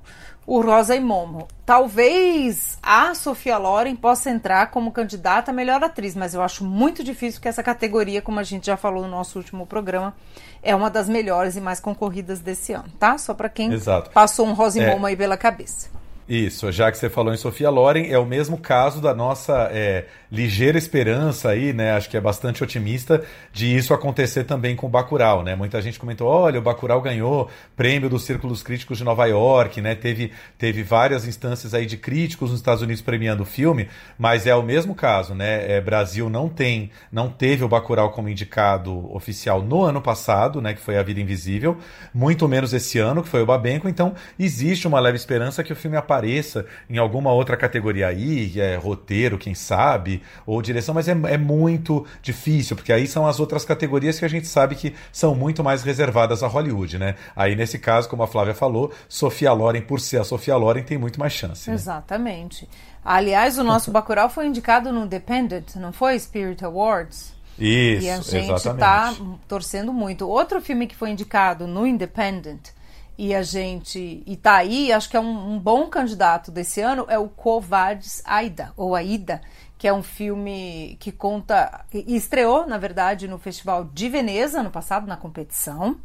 [0.45, 1.47] o Rosa e Momo.
[1.65, 7.03] Talvez a Sofia Loren possa entrar como candidata a melhor atriz, mas eu acho muito
[7.03, 10.15] difícil que essa categoria, como a gente já falou no nosso último programa,
[10.61, 13.17] é uma das melhores e mais concorridas desse ano, tá?
[13.17, 14.11] Só para quem Exato.
[14.11, 14.91] passou um Rosa e É.
[14.91, 15.89] Momo aí pela cabeça.
[16.27, 20.05] Isso, já que você falou em Sofia Loren, é o mesmo caso da nossa é,
[20.31, 21.91] ligeira esperança aí, né?
[21.91, 25.55] Acho que é bastante otimista de isso acontecer também com o Bacurau, né?
[25.55, 29.93] Muita gente comentou, olha, o Bacurau ganhou prêmio dos Círculos Críticos de Nova York, né?
[29.93, 34.55] Teve, teve várias instâncias aí de críticos nos Estados Unidos premiando o filme, mas é
[34.55, 35.73] o mesmo caso, né?
[35.73, 40.73] É, Brasil não tem, não teve o Bacurau como indicado oficial no ano passado, né?
[40.73, 41.77] Que foi A Vida Invisível,
[42.11, 45.75] muito menos esse ano, que foi o Babenco, então existe uma leve esperança que o
[45.75, 51.11] filme apareça em alguma outra categoria aí, é roteiro, quem sabe, ou direção, mas é,
[51.11, 55.35] é muito difícil, porque aí são as outras categorias que a gente sabe que são
[55.35, 57.15] muito mais reservadas a Hollywood, né?
[57.35, 60.97] Aí nesse caso, como a Flávia falou, Sofia Loren, por ser a Sofia Loren, tem
[60.97, 61.69] muito mais chance.
[61.69, 61.75] Né?
[61.75, 62.67] Exatamente.
[63.03, 66.17] Aliás, o nosso Bacurau foi indicado no Independent, não foi?
[66.17, 67.35] Spirit Awards.
[67.57, 68.79] Isso, E a gente exatamente.
[68.79, 69.15] tá
[69.47, 70.27] torcendo muito.
[70.27, 72.74] Outro filme que foi indicado no Independent
[73.17, 77.05] e a gente e tá aí, acho que é um, um bom candidato desse ano
[77.09, 79.41] é o Covades Aida ou Aida,
[79.77, 84.71] que é um filme que conta e estreou, na verdade, no Festival de Veneza no
[84.71, 85.97] passado na competição.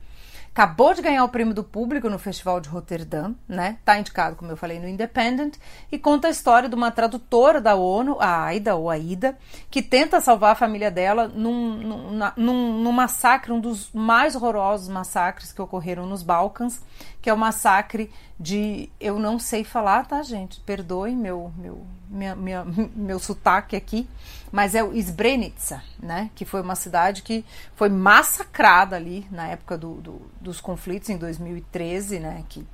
[0.52, 3.78] Acabou de ganhar o prêmio do público no Festival de Roterdã, né?
[3.84, 5.54] Tá indicado, como eu falei, no Independent,
[5.92, 9.38] e conta a história de uma tradutora da ONU, a Aida ou Aida,
[9.70, 14.88] que tenta salvar a família dela num, num, num- num massacre, um dos mais horrorosos
[14.88, 16.80] massacres que ocorreram nos Balcãs,
[17.22, 18.90] que é o massacre de.
[19.00, 20.58] Eu não sei falar, tá, gente?
[20.60, 24.08] Perdoem meu, meu, minha, minha- meu sotaque aqui,
[24.50, 26.30] mas é o Srebrenica, né?
[26.34, 31.16] Que foi uma cidade que foi massacrada ali na época do, do, dos conflitos em
[31.16, 32.44] 2013, né?
[32.48, 32.66] Que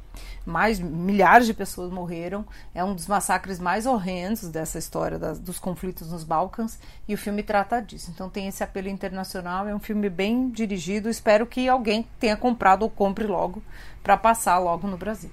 [0.44, 2.44] mais milhares de pessoas morreram.
[2.74, 7.18] É um dos massacres mais horrendos dessa história das, dos conflitos nos Balcãs e o
[7.18, 8.10] filme trata disso.
[8.14, 9.68] Então tem esse apelo internacional.
[9.68, 11.08] É um filme bem dirigido.
[11.08, 13.62] Espero que alguém tenha comprado ou compre logo
[14.02, 15.30] para passar logo no Brasil.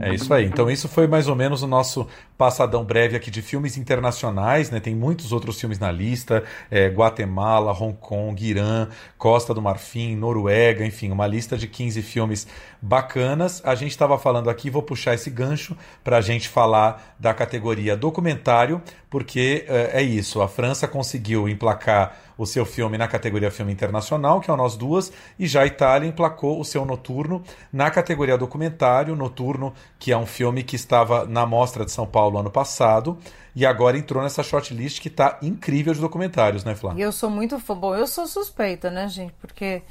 [0.00, 0.44] É isso aí.
[0.44, 4.80] Então, isso foi mais ou menos o nosso passadão breve aqui de filmes internacionais, né?
[4.80, 10.84] Tem muitos outros filmes na lista: é, Guatemala, Hong Kong, Irã, Costa do Marfim, Noruega,
[10.84, 12.46] enfim, uma lista de 15 filmes
[12.82, 13.62] bacanas.
[13.64, 17.96] A gente estava falando aqui, vou puxar esse gancho para a gente falar da categoria
[17.96, 23.72] documentário, porque é, é isso: a França conseguiu emplacar o seu filme na categoria filme
[23.72, 27.42] internacional, que é o Nós Duas, e já a Itália emplacou o seu Noturno
[27.72, 32.38] na categoria documentário, Noturno, que é um filme que estava na Mostra de São Paulo
[32.38, 33.18] ano passado,
[33.56, 36.94] e agora entrou nessa shortlist que está incrível de documentários, né, Flá?
[36.96, 37.74] E eu sou muito fã.
[37.74, 39.34] Bom, eu sou suspeita, né, gente?
[39.40, 39.82] Porque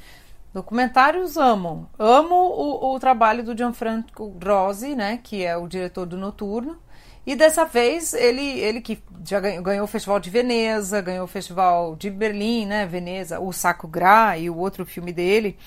[0.54, 1.86] documentários amo.
[1.98, 5.20] Amo o, o trabalho do Gianfranco Rosi, né?
[5.22, 6.78] Que é o diretor do Noturno.
[7.28, 11.28] E dessa vez, ele, ele que já ganhou, ganhou, o Festival de Veneza, ganhou o
[11.28, 12.86] Festival de Berlim, né?
[12.86, 15.58] Veneza, o Saco Gra e o outro filme dele,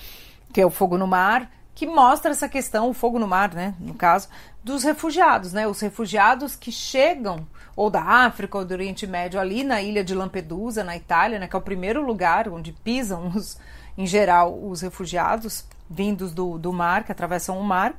[0.52, 3.76] que é o Fogo no Mar, que mostra essa questão, o Fogo no Mar, né?
[3.80, 4.28] No caso,
[4.64, 5.68] dos refugiados, né?
[5.68, 7.46] Os refugiados que chegam
[7.76, 11.48] ou da África ou do Oriente Médio ali na ilha de Lampedusa, na Itália, né?
[11.48, 13.60] Que é o primeiro lugar onde pisam, os,
[13.96, 17.94] em geral, os refugiados vindos do, do mar, que atravessam o mar.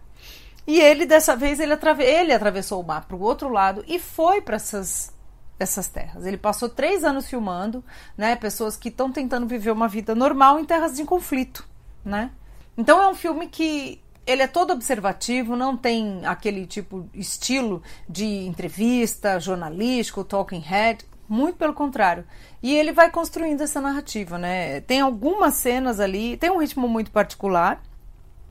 [0.67, 3.99] E ele, dessa vez, ele, atrave ele atravessou o mar para o outro lado e
[3.99, 5.13] foi para essas,
[5.59, 6.25] essas terras.
[6.25, 7.85] Ele passou três anos filmando,
[8.17, 8.37] né?
[8.37, 11.67] Pessoas que estão tentando viver uma vida normal em terras de conflito,
[12.05, 12.31] né?
[12.77, 18.25] Então é um filme que ele é todo observativo, não tem aquele tipo estilo de
[18.47, 22.25] entrevista jornalístico, talking head, muito pelo contrário.
[22.63, 24.81] E ele vai construindo essa narrativa, né?
[24.83, 27.83] Tem algumas cenas ali, tem um ritmo muito particular,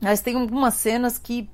[0.00, 1.48] mas tem algumas cenas que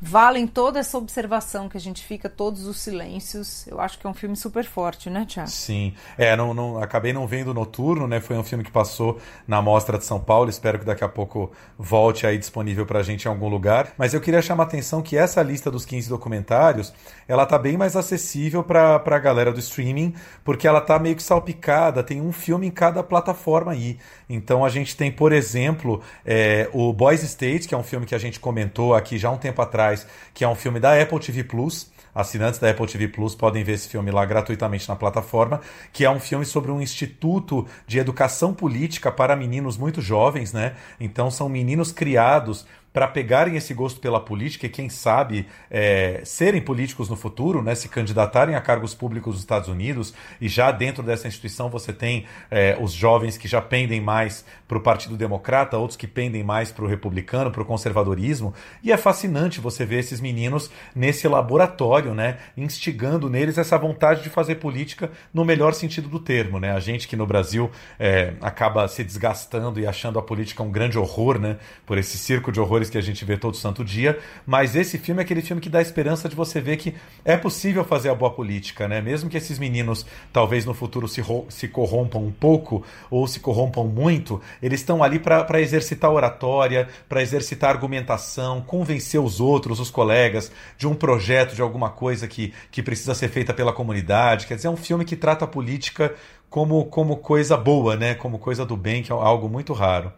[0.00, 3.66] valem toda essa observação que a gente fica, todos os silêncios.
[3.66, 5.50] Eu acho que é um filme super forte, né, Tiago?
[5.50, 5.94] Sim.
[6.16, 8.20] É, não, não, acabei não vendo Noturno, né?
[8.20, 10.48] Foi um filme que passou na Mostra de São Paulo.
[10.48, 13.92] Espero que daqui a pouco volte aí disponível pra gente em algum lugar.
[13.98, 16.92] Mas eu queria chamar a atenção que essa lista dos 15 documentários,
[17.28, 21.22] ela tá bem mais acessível pra, pra galera do streaming, porque ela tá meio que
[21.22, 23.98] salpicada, tem um filme em cada plataforma aí.
[24.28, 28.14] Então a gente tem, por exemplo, é, o Boys State, que é um filme que
[28.14, 29.89] a gente comentou aqui já um tempo atrás,
[30.34, 31.90] que é um filme da Apple TV Plus.
[32.14, 35.60] Assinantes da Apple TV Plus podem ver esse filme lá gratuitamente na plataforma,
[35.92, 40.74] que é um filme sobre um instituto de educação política para meninos muito jovens, né?
[40.98, 46.60] Então são meninos criados para pegarem esse gosto pela política e, quem sabe, é, serem
[46.60, 50.12] políticos no futuro, né, se candidatarem a cargos públicos nos Estados Unidos.
[50.40, 54.76] E já dentro dessa instituição você tem é, os jovens que já pendem mais para
[54.76, 58.52] o Partido Democrata, outros que pendem mais para o republicano, para o conservadorismo.
[58.82, 64.30] E é fascinante você ver esses meninos nesse laboratório, né, instigando neles essa vontade de
[64.30, 66.58] fazer política no melhor sentido do termo.
[66.58, 66.72] Né?
[66.72, 70.98] A gente que no Brasil é, acaba se desgastando e achando a política um grande
[70.98, 74.76] horror, né, por esse circo de horror que a gente vê todo santo dia, mas
[74.76, 78.08] esse filme é aquele filme que dá esperança de você ver que é possível fazer
[78.08, 79.00] a boa política, né?
[79.00, 83.84] Mesmo que esses meninos talvez no futuro se, se corrompam um pouco ou se corrompam
[83.84, 90.52] muito, eles estão ali para exercitar oratória, para exercitar argumentação, convencer os outros, os colegas,
[90.78, 94.46] de um projeto, de alguma coisa que, que precisa ser feita pela comunidade.
[94.46, 96.14] Quer dizer, é um filme que trata a política
[96.50, 98.14] como, como coisa boa, né?
[98.14, 100.12] Como coisa do bem, que é algo muito raro.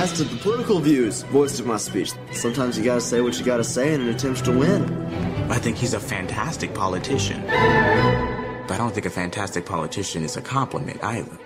[0.00, 3.44] As to the political views voiced in my speech, sometimes you gotta say what you
[3.44, 4.84] gotta say in an attempt to win.
[5.50, 7.42] I think he's a fantastic politician.
[8.66, 11.36] But I don't think a fantastic politician is a compliment either.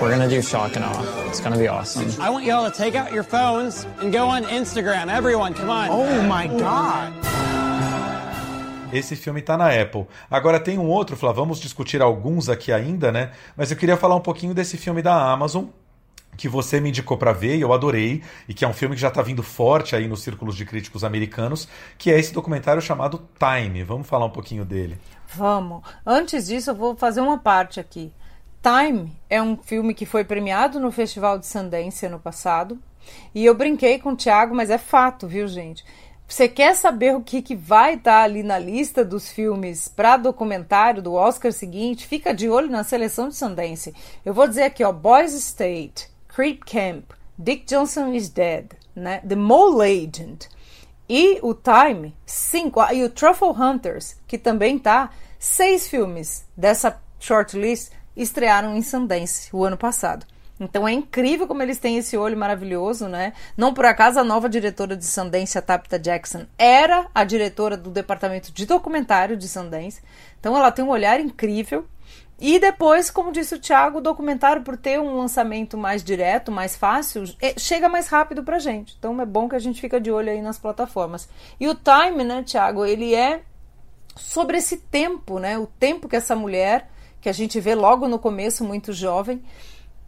[0.00, 1.28] We're gonna do shock and awe.
[1.28, 2.10] It's gonna be awesome.
[2.20, 5.08] I want y'all to take out your phones and go on Instagram.
[5.08, 5.88] Everyone, come on.
[5.90, 7.53] Oh my god.
[8.92, 10.06] Esse filme está na Apple.
[10.30, 13.32] Agora tem um outro, Flá, vamos discutir alguns aqui ainda, né?
[13.56, 15.66] Mas eu queria falar um pouquinho desse filme da Amazon,
[16.36, 19.00] que você me indicou para ver e eu adorei, e que é um filme que
[19.00, 21.68] já está vindo forte aí nos círculos de críticos americanos,
[21.98, 23.82] que é esse documentário chamado Time.
[23.82, 24.98] Vamos falar um pouquinho dele.
[25.34, 25.82] Vamos.
[26.04, 28.12] Antes disso, eu vou fazer uma parte aqui.
[28.62, 32.78] Time é um filme que foi premiado no Festival de Sundance ano passado.
[33.34, 35.84] E eu brinquei com o Thiago, mas é fato, viu, gente?
[36.26, 40.16] Você quer saber o que, que vai estar tá ali na lista dos filmes para
[40.16, 42.06] documentário do Oscar seguinte?
[42.06, 43.94] Fica de olho na seleção de Sundance.
[44.24, 47.04] Eu vou dizer aqui, ó, Boys State, Creep Camp,
[47.38, 49.20] Dick Johnson is Dead, né?
[49.20, 50.46] The Mole Agent
[51.08, 52.80] E o Time, cinco.
[52.92, 59.64] E o Truffle Hunters, que também tá, seis filmes dessa shortlist estrearam em Sundance o
[59.64, 60.26] ano passado.
[60.58, 63.32] Então é incrível como eles têm esse olho maravilhoso, né?
[63.56, 67.90] Não por acaso a nova diretora de Sundance, a Tapta Jackson, era a diretora do
[67.90, 70.00] departamento de documentário de Sundance.
[70.38, 71.86] Então ela tem um olhar incrível.
[72.40, 76.76] E depois, como disse o Thiago, o documentário, por ter um lançamento mais direto, mais
[76.76, 78.94] fácil, é, chega mais rápido pra gente.
[78.98, 81.28] Então é bom que a gente fica de olho aí nas plataformas.
[81.58, 83.42] E o Time, né, Thiago, ele é
[84.16, 85.58] sobre esse tempo, né?
[85.58, 86.90] O tempo que essa mulher,
[87.20, 89.42] que a gente vê logo no começo, muito jovem,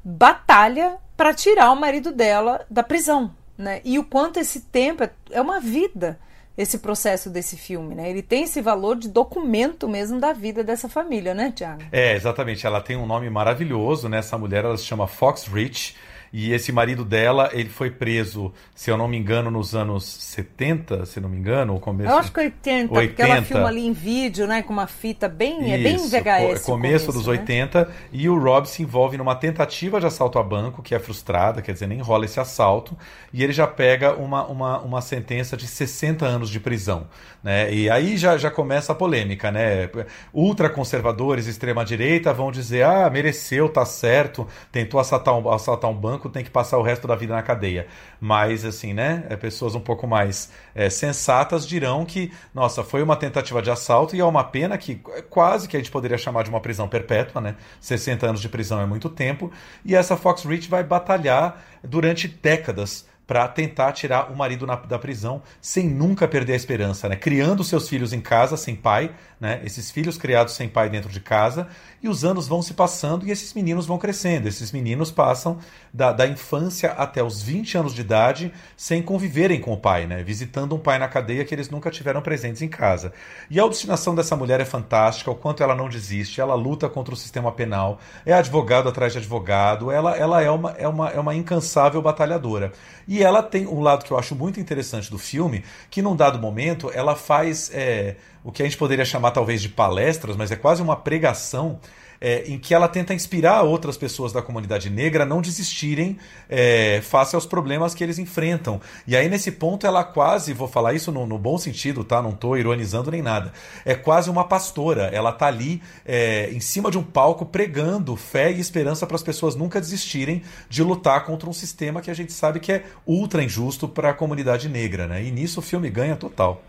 [0.08, 3.80] batalha para tirar o marido dela da prisão, né?
[3.84, 6.16] E o quanto esse tempo é, é uma vida
[6.56, 8.08] esse processo desse filme, né?
[8.08, 11.82] Ele tem esse valor de documento mesmo da vida dessa família, né, Tiago?
[11.92, 12.66] É, exatamente.
[12.66, 14.18] Ela tem um nome maravilhoso, né?
[14.18, 15.96] Essa mulher, ela se chama Fox Rich.
[16.38, 21.06] E esse marido dela, ele foi preso, se eu não me engano, nos anos 70,
[21.06, 22.10] se não me engano, ou começo.
[22.10, 23.08] Eu acho que 80, 80.
[23.08, 26.10] porque ela filma ali em vídeo, né, com uma fita bem, é bem VHS.
[26.10, 27.38] Começo, começo dos né?
[27.38, 31.62] 80, e o Rob se envolve numa tentativa de assalto a banco, que é frustrada,
[31.62, 32.94] quer dizer, nem rola esse assalto,
[33.32, 37.06] e ele já pega uma, uma, uma sentença de 60 anos de prisão.
[37.46, 37.72] Né?
[37.72, 39.88] E aí já, já começa a polêmica, né?
[40.34, 46.44] Ultraconservadores, extrema-direita vão dizer: ah, mereceu, tá certo, tentou assaltar um, assaltar um banco, tem
[46.44, 47.86] que passar o resto da vida na cadeia.
[48.20, 49.24] Mas, assim, né?
[49.28, 54.14] É, pessoas um pouco mais é, sensatas dirão que, nossa, foi uma tentativa de assalto
[54.16, 54.96] e é uma pena que
[55.28, 57.56] quase que a gente poderia chamar de uma prisão perpétua, né?
[57.80, 59.50] 60 anos de prisão é muito tempo.
[59.84, 64.98] E essa Fox Rich vai batalhar durante décadas para tentar tirar o marido na, da
[64.98, 67.16] prisão sem nunca perder a esperança, né?
[67.16, 69.60] Criando seus filhos em casa sem pai, né?
[69.64, 71.68] Esses filhos criados sem pai dentro de casa
[72.02, 74.48] e os anos vão se passando e esses meninos vão crescendo.
[74.48, 75.58] Esses meninos passam
[75.92, 80.22] da, da infância até os 20 anos de idade sem conviverem com o pai, né?
[80.22, 83.12] Visitando um pai na cadeia que eles nunca tiveram presentes em casa.
[83.50, 87.12] E a obstinação dessa mulher é fantástica, o quanto ela não desiste, ela luta contra
[87.12, 91.20] o sistema penal, é advogado atrás de advogado, ela, ela é, uma, é, uma, é
[91.20, 92.72] uma incansável batalhadora.
[93.06, 96.38] E ela tem um lado que eu acho muito interessante do filme, que num dado
[96.38, 98.16] momento ela faz é,
[98.46, 101.80] o que a gente poderia chamar talvez de palestras, mas é quase uma pregação
[102.20, 106.16] é, em que ela tenta inspirar outras pessoas da comunidade negra a não desistirem
[106.48, 108.80] é, face aos problemas que eles enfrentam.
[109.04, 112.22] E aí, nesse ponto, ela quase, vou falar isso no, no bom sentido, tá?
[112.22, 113.52] Não estou ironizando nem nada.
[113.84, 115.10] É quase uma pastora.
[115.12, 119.24] Ela tá ali é, em cima de um palco pregando fé e esperança para as
[119.24, 123.42] pessoas nunca desistirem de lutar contra um sistema que a gente sabe que é ultra
[123.42, 125.24] injusto para a comunidade negra, né?
[125.24, 126.62] E nisso o filme ganha total.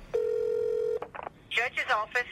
[1.57, 2.27] Judge's office.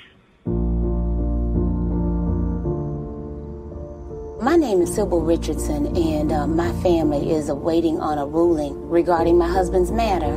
[4.39, 9.35] My name is Sybil Richardson, and uh, my family is awaiting on a ruling regarding
[9.35, 10.35] my husband's matter.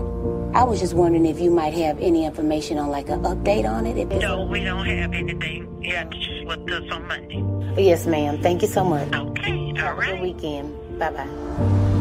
[0.57, 3.85] I was just wondering if you might have any information on like an update on
[3.85, 4.09] it.
[4.23, 5.83] no, we don't have anything.
[5.83, 7.45] You have to just with us on Monday.
[7.77, 8.41] Yes, ma'am.
[8.41, 9.13] Thank you so much.
[9.13, 9.99] Okay, all right.
[9.99, 10.99] Have a good weekend.
[10.99, 11.95] Bye bye.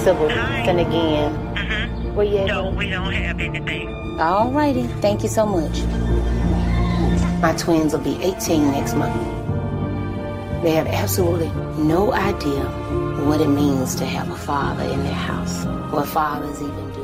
[0.00, 0.30] Sybil.
[0.30, 1.32] Again.
[1.54, 2.14] Mm-hmm.
[2.14, 4.18] Where you No, we don't have anything.
[4.18, 4.84] All righty.
[5.00, 5.82] Thank you so much.
[7.40, 9.14] My twins will be 18 next month.
[10.62, 11.48] They have absolutely
[11.82, 12.64] no idea
[13.24, 17.00] what it means to have a father in their house, what fathers even do.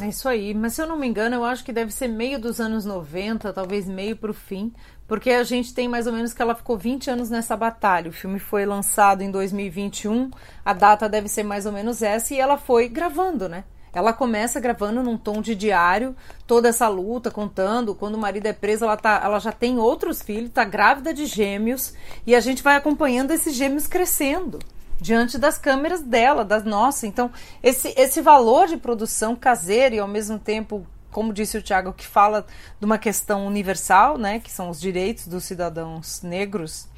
[0.00, 2.38] É isso aí, mas se eu não me engano, eu acho que deve ser meio
[2.38, 4.72] dos anos 90, talvez meio pro fim,
[5.08, 8.10] porque a gente tem mais ou menos que ela ficou 20 anos nessa batalha.
[8.10, 10.30] O filme foi lançado em 2021,
[10.62, 13.64] a data deve ser mais ou menos essa, e ela foi gravando, né?
[13.90, 16.14] Ela começa gravando num tom de diário
[16.46, 17.94] toda essa luta, contando.
[17.94, 21.24] Quando o marido é preso, ela, tá, ela já tem outros filhos, tá grávida de
[21.24, 21.94] gêmeos,
[22.26, 24.58] e a gente vai acompanhando esses gêmeos crescendo
[25.00, 27.04] diante das câmeras dela, das nossas.
[27.04, 27.30] Então,
[27.62, 32.06] esse, esse valor de produção caseira e ao mesmo tempo como disse o Tiago, que
[32.06, 32.46] fala
[32.78, 36.88] de uma questão universal, né, que são os direitos dos cidadãos negros,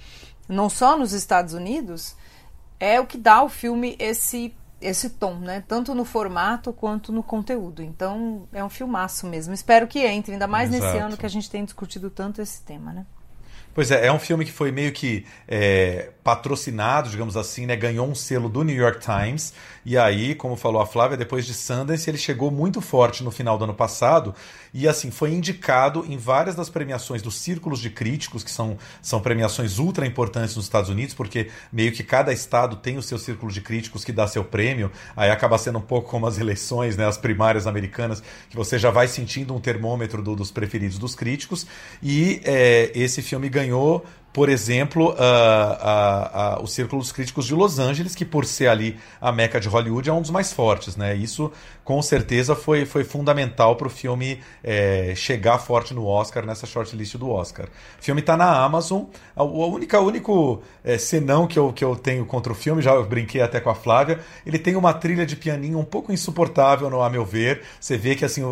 [0.48, 2.16] não só nos Estados Unidos,
[2.78, 7.22] é o que dá ao filme esse esse tom, né, tanto no formato quanto no
[7.22, 7.82] conteúdo.
[7.82, 9.52] Então, é um filmaço mesmo.
[9.52, 10.86] Espero que entre, ainda mais Exato.
[10.86, 13.04] nesse ano que a gente tem discutido tanto esse tema, né?
[13.72, 17.76] Pois é, é um filme que foi meio que é, patrocinado, digamos assim, né?
[17.76, 19.54] Ganhou um selo do New York Times.
[19.86, 23.56] E aí, como falou a Flávia, depois de Sundance, ele chegou muito forte no final
[23.56, 24.34] do ano passado.
[24.72, 29.20] E assim, foi indicado em várias das premiações dos círculos de críticos, que são, são
[29.20, 33.50] premiações ultra importantes nos Estados Unidos, porque meio que cada estado tem o seu círculo
[33.50, 34.90] de críticos que dá seu prêmio.
[35.16, 37.06] Aí acaba sendo um pouco como as eleições, né?
[37.06, 41.66] As primárias americanas, que você já vai sentindo um termômetro do, dos preferidos dos críticos.
[42.02, 47.54] E é, esse filme ganhou por exemplo, uh, uh, uh, o Círculo dos Críticos de
[47.54, 50.96] Los Angeles, que por ser ali a meca de Hollywood é um dos mais fortes,
[50.96, 51.14] né?
[51.16, 51.50] Isso
[51.84, 57.16] com certeza foi, foi fundamental para o filme é, chegar forte no Oscar, nessa shortlist
[57.16, 57.66] do Oscar.
[57.98, 59.06] O filme está na Amazon.
[59.34, 63.40] A, única único é, senão que eu, que eu tenho contra o filme, já brinquei
[63.40, 67.10] até com a Flávia, ele tem uma trilha de pianinho um pouco insuportável, no, a
[67.10, 67.62] meu ver.
[67.80, 68.42] Você vê que assim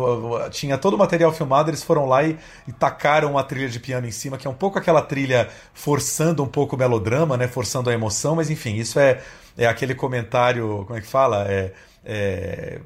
[0.51, 4.05] tinha todo o material filmado, eles foram lá e, e tacaram uma trilha de piano
[4.05, 7.47] em cima, que é um pouco aquela trilha forçando um pouco o melodrama, né?
[7.47, 9.21] Forçando a emoção, mas enfim, isso é,
[9.57, 11.45] é aquele comentário, como é que fala?
[11.47, 12.79] É, é,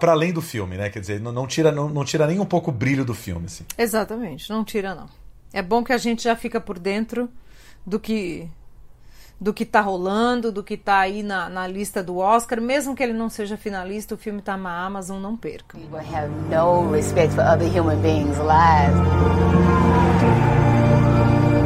[0.00, 0.90] para além do filme, né?
[0.90, 3.46] Quer dizer, não, não, tira, não, não tira nem um pouco o brilho do filme.
[3.46, 3.64] Assim.
[3.76, 5.08] Exatamente, não tira não.
[5.52, 7.28] É bom que a gente já fica por dentro
[7.86, 8.48] do que
[9.40, 13.02] do que tá rolando, do que tá aí na, na lista do Oscar, mesmo que
[13.02, 15.78] ele não seja finalista, o filme tá na Amazon, não perca.
[15.78, 18.98] People have no respect for other human beings' lives.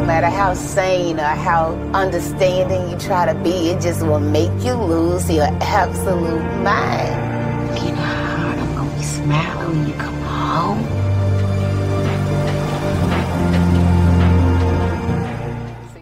[0.02, 4.50] No matter how sane or how understanding you try to be, it just will make
[4.64, 7.78] you lose your absolute mind.
[7.78, 10.82] You know how I'm gonna be smiling when you come home.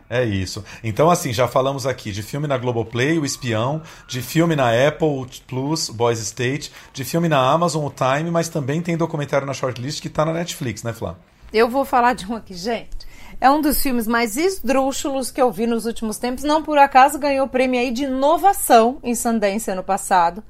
[0.09, 0.65] É isso.
[0.83, 5.27] Então, assim, já falamos aqui de filme na Globoplay, O Espião, de filme na Apple
[5.47, 10.01] Plus, Boys State, de filme na Amazon, O Time, mas também tem documentário na Shortlist
[10.01, 11.17] que tá na Netflix, né, Flá?
[11.53, 13.10] Eu vou falar de um aqui, gente.
[13.41, 16.45] É um dos filmes mais esdrúxulos que eu vi nos últimos tempos.
[16.45, 20.45] Não por acaso ganhou o prêmio aí de inovação em Sundance ano passado.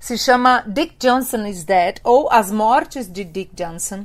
[0.00, 4.04] Se chama Dick Johnson is Dead ou As Mortes de Dick Johnson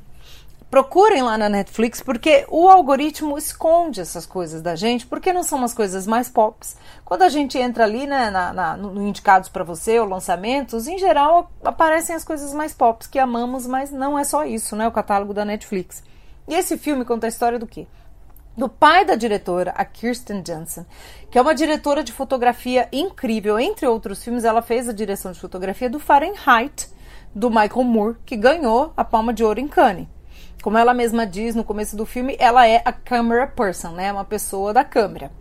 [0.70, 5.64] procurem lá na Netflix, porque o algoritmo esconde essas coisas da gente, porque não são
[5.64, 6.78] as coisas mais pops.
[7.04, 11.00] Quando a gente entra ali, né, na, na, no indicados para você, ou lançamentos, em
[11.00, 14.92] geral aparecem as coisas mais pops que amamos, mas não é só isso, né, o
[14.92, 16.04] catálogo da Netflix.
[16.48, 17.88] E esse filme conta a história do quê?
[18.60, 20.86] Do pai da diretora, a Kirsten Johnson,
[21.32, 23.58] que é uma diretora de fotografia incrível.
[23.58, 26.90] Entre outros filmes, ela fez a direção de fotografia do Fahrenheit,
[27.34, 30.10] do Michael Moore, que ganhou a Palma de Ouro em Cannes.
[30.62, 34.12] Como ela mesma diz no começo do filme, ela é a camera person, né?
[34.12, 35.32] Uma pessoa da câmera.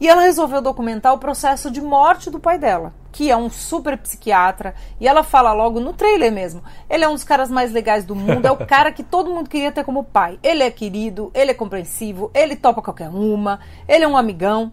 [0.00, 3.98] E ela resolveu documentar o processo de morte do pai dela, que é um super
[3.98, 6.64] psiquiatra, e ela fala logo no trailer mesmo.
[6.88, 9.50] Ele é um dos caras mais legais do mundo, é o cara que todo mundo
[9.50, 10.38] queria ter como pai.
[10.42, 14.72] Ele é querido, ele é compreensivo, ele topa qualquer uma, ele é um amigão.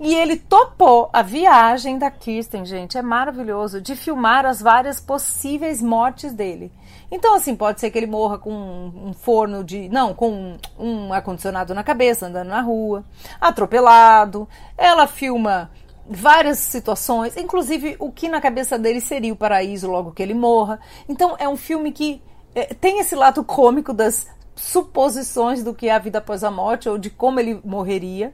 [0.00, 5.80] E ele topou a viagem da Kirsten, gente, é maravilhoso, de filmar as várias possíveis
[5.80, 6.72] mortes dele.
[7.10, 9.88] Então, assim, pode ser que ele morra com um forno de.
[9.88, 13.04] Não, com um ar-condicionado na cabeça, andando na rua,
[13.40, 14.48] atropelado.
[14.76, 15.70] Ela filma
[16.06, 20.80] várias situações, inclusive o que na cabeça dele seria o paraíso logo que ele morra.
[21.08, 22.22] Então, é um filme que
[22.54, 26.88] é, tem esse lado cômico das suposições do que é a vida após a morte
[26.88, 28.32] ou de como ele morreria.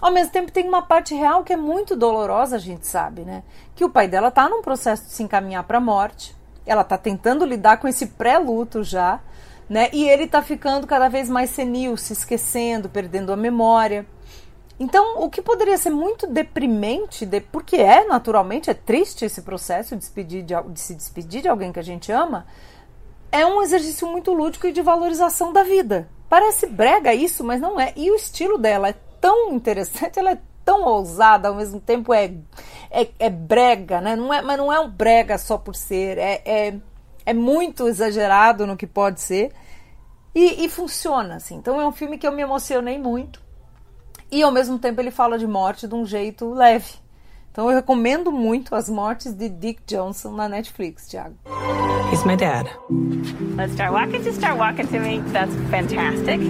[0.00, 3.42] Ao mesmo tempo, tem uma parte real que é muito dolorosa, a gente sabe, né?
[3.74, 6.34] Que o pai dela está num processo de se encaminhar para a morte
[6.66, 9.20] ela está tentando lidar com esse pré-luto já,
[9.68, 9.88] né?
[9.92, 14.06] E ele está ficando cada vez mais senil, se esquecendo, perdendo a memória.
[14.78, 19.94] Então, o que poderia ser muito deprimente, de, porque é naturalmente é triste esse processo
[19.94, 22.46] de, despedir de, de se despedir de alguém que a gente ama,
[23.30, 26.08] é um exercício muito lúdico e de valorização da vida.
[26.28, 27.92] Parece brega isso, mas não é.
[27.96, 32.32] E o estilo dela é tão interessante, ela é tão ousada, ao mesmo tempo é,
[32.90, 34.16] é, é brega, né?
[34.16, 36.74] Não é, mas não é um brega só por ser, é, é,
[37.26, 39.52] é muito exagerado no que pode ser
[40.34, 41.56] e, e funciona, assim.
[41.56, 43.40] Então é um filme que eu me emocionei muito
[44.30, 47.04] e ao mesmo tempo ele fala de morte de um jeito leve.
[47.52, 51.36] Então eu recomendo muito as mortes de Dick Johnson na Netflix, Thiago.
[52.10, 52.68] He's my dad.
[53.56, 54.24] Let's start walking.
[54.24, 55.20] Just start walking to me.
[55.32, 56.40] That's fantastic.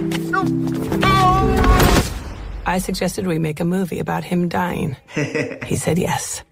[2.67, 4.95] I suggested we make a movie about him dying.
[5.65, 6.43] he said yes.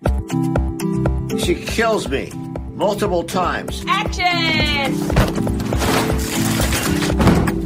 [1.39, 2.31] She kills me
[2.73, 3.83] multiple times.
[3.87, 4.93] Action!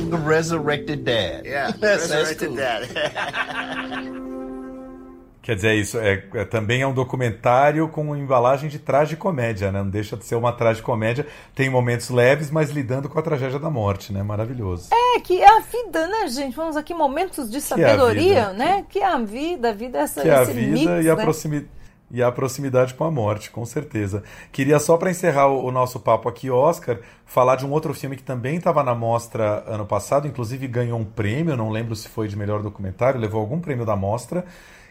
[0.10, 1.46] The resurrected dad.
[1.46, 2.58] Yeah, That's resurrected cool.
[2.58, 4.24] dad.
[5.48, 9.82] Quer dizer, é isso é, é, também é um documentário com embalagem de tragicomédia, né?
[9.82, 11.26] Não deixa de ser uma tragicomédia.
[11.56, 14.22] Tem momentos leves, mas lidando com a tragédia da morte, né?
[14.22, 14.90] Maravilhoso.
[14.92, 16.54] É, que é a vida, né, gente?
[16.54, 18.86] Vamos aqui, momentos de sabedoria, é né?
[18.90, 21.16] Que é a vida, a vida é essa, que é a vida mix, e a
[21.16, 21.24] né?
[21.24, 21.72] proximidade.
[22.12, 24.24] E a proximidade com a morte, com certeza.
[24.52, 28.18] Queria só para encerrar o, o nosso papo aqui, Oscar, falar de um outro filme
[28.18, 32.28] que também estava na mostra ano passado, inclusive ganhou um prêmio, não lembro se foi
[32.28, 34.46] de melhor documentário, levou algum prêmio da mostra,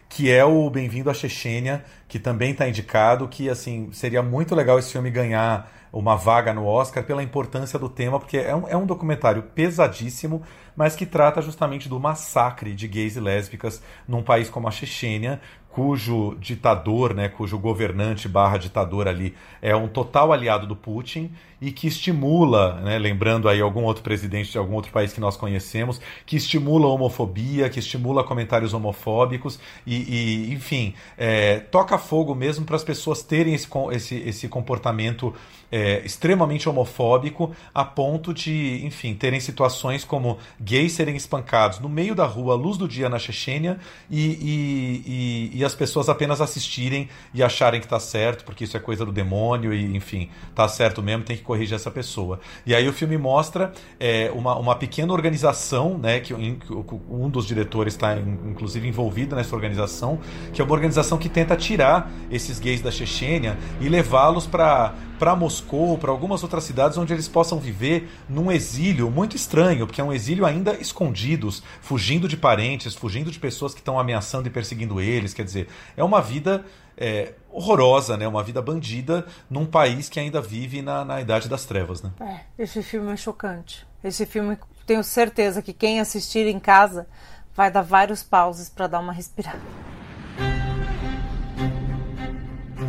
[0.09, 4.79] que é o Bem-vindo à Chechênia, que também está indicado, que assim seria muito legal
[4.79, 8.77] esse filme ganhar uma vaga no Oscar pela importância do tema, porque é um, é
[8.77, 10.43] um documentário pesadíssimo,
[10.75, 15.41] mas que trata justamente do massacre de gays e lésbicas num país como a Chechênia,
[15.69, 21.71] cujo ditador, né, cujo governante barra ditador ali é um total aliado do Putin e
[21.71, 25.99] que estimula, né, lembrando aí algum outro presidente de algum outro país que nós conhecemos,
[26.25, 32.65] que estimula a homofobia, que estimula comentários homofóbicos e, e enfim, é, toca fogo mesmo
[32.65, 35.33] para as pessoas terem esse, esse, esse comportamento
[35.71, 42.15] é, extremamente homofóbico a ponto de, enfim, terem situações como gays serem espancados no meio
[42.15, 43.79] da rua, à luz do dia na Chechênia
[44.09, 48.79] e, e, e, as pessoas apenas assistirem e acharem que está certo, porque isso é
[48.79, 52.39] coisa do demônio e, enfim, tá certo mesmo, tem que corrigir essa pessoa.
[52.65, 56.73] E aí o filme mostra é, uma, uma pequena organização, né, que, que
[57.09, 60.19] um dos diretores está inclusive envolvido nessa organização,
[60.53, 65.35] que é uma organização que tenta tirar esses gays da Chechênia e levá-los para para
[65.35, 70.03] Moscou, para algumas outras cidades onde eles possam viver num exílio muito estranho, porque é
[70.03, 75.01] um exílio ainda escondidos, fugindo de parentes, fugindo de pessoas que estão ameaçando e perseguindo
[75.01, 75.33] eles.
[75.33, 76.63] Quer dizer, é uma vida
[76.95, 78.26] é, horrorosa, né?
[78.26, 82.10] Uma vida bandida num país que ainda vive na, na Idade das Trevas, né?
[82.20, 83.86] É, esse filme é chocante.
[84.02, 87.06] Esse filme, tenho certeza que quem assistir em casa
[87.54, 89.60] vai dar vários pauses para dar uma respirada.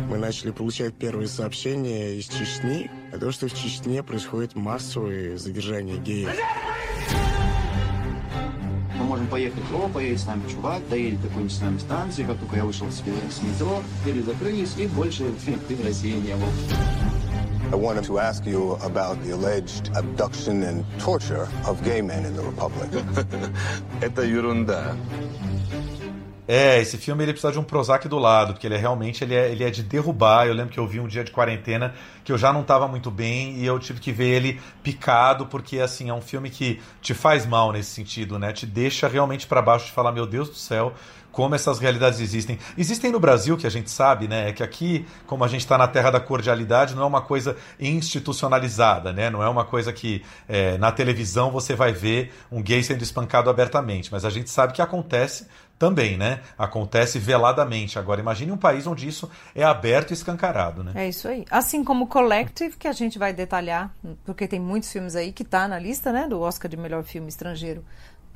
[0.08, 5.98] Мы начали получать первые сообщения из Чечни о том, что в Чечне происходит массовое задержание
[5.98, 6.30] геев.
[9.09, 12.57] Можем поехать, о, поедет с нами чувак, доедет до какой-нибудь с нами станции, как только
[12.57, 15.33] я вышел с с метро, двери закрылись, и больше
[15.67, 16.47] ты в России не был.
[17.71, 22.35] I wanted to ask you about the alleged abduction and torture of gay men in
[22.35, 22.87] the Republic.
[24.01, 24.95] Это ерунда.
[26.51, 29.35] É, esse filme ele precisa de um Prozac do lado, porque ele é realmente ele
[29.35, 30.47] é, ele é de derrubar.
[30.47, 31.93] Eu lembro que eu vi um dia de quarentena
[32.23, 35.79] que eu já não estava muito bem e eu tive que ver ele picado, porque
[35.79, 38.51] assim, é um filme que te faz mal nesse sentido, né?
[38.51, 40.91] Te deixa realmente para baixo de falar, meu Deus do céu,
[41.31, 42.57] como essas realidades existem.
[42.77, 44.49] Existem no Brasil, que a gente sabe, né?
[44.49, 47.55] É que aqui, como a gente está na terra da cordialidade, não é uma coisa
[47.79, 49.29] institucionalizada, né?
[49.29, 53.49] Não é uma coisa que é, na televisão você vai ver um gay sendo espancado
[53.49, 54.11] abertamente.
[54.11, 55.47] Mas a gente sabe que acontece
[55.79, 56.41] também, né?
[56.57, 57.97] Acontece veladamente.
[57.97, 60.91] Agora, imagine um país onde isso é aberto e escancarado, né?
[60.93, 61.45] É isso aí.
[61.49, 63.89] Assim como Collective, que a gente vai detalhar,
[64.25, 67.29] porque tem muitos filmes aí que tá na lista, né, do Oscar de melhor filme
[67.29, 67.83] estrangeiro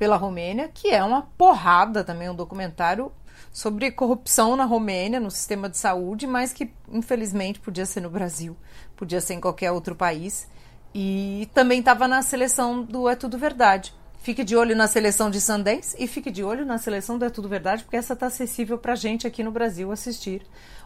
[0.04, 3.10] pela Romênia, que é uma porrada também, um documentário
[3.50, 8.54] sobre corrupção na Romênia, no sistema de saúde, mas que infelizmente podia ser no Brasil,
[8.96, 10.46] podia ser em qualquer outro país.
[10.94, 13.94] E também estava na seleção do É Tudo Verdade.
[14.18, 17.30] Fique de olho na seleção de Sundance e fique de olho na seleção do É
[17.30, 20.42] Tudo Verdade, porque essa está acessível para gente aqui no Brasil assistir,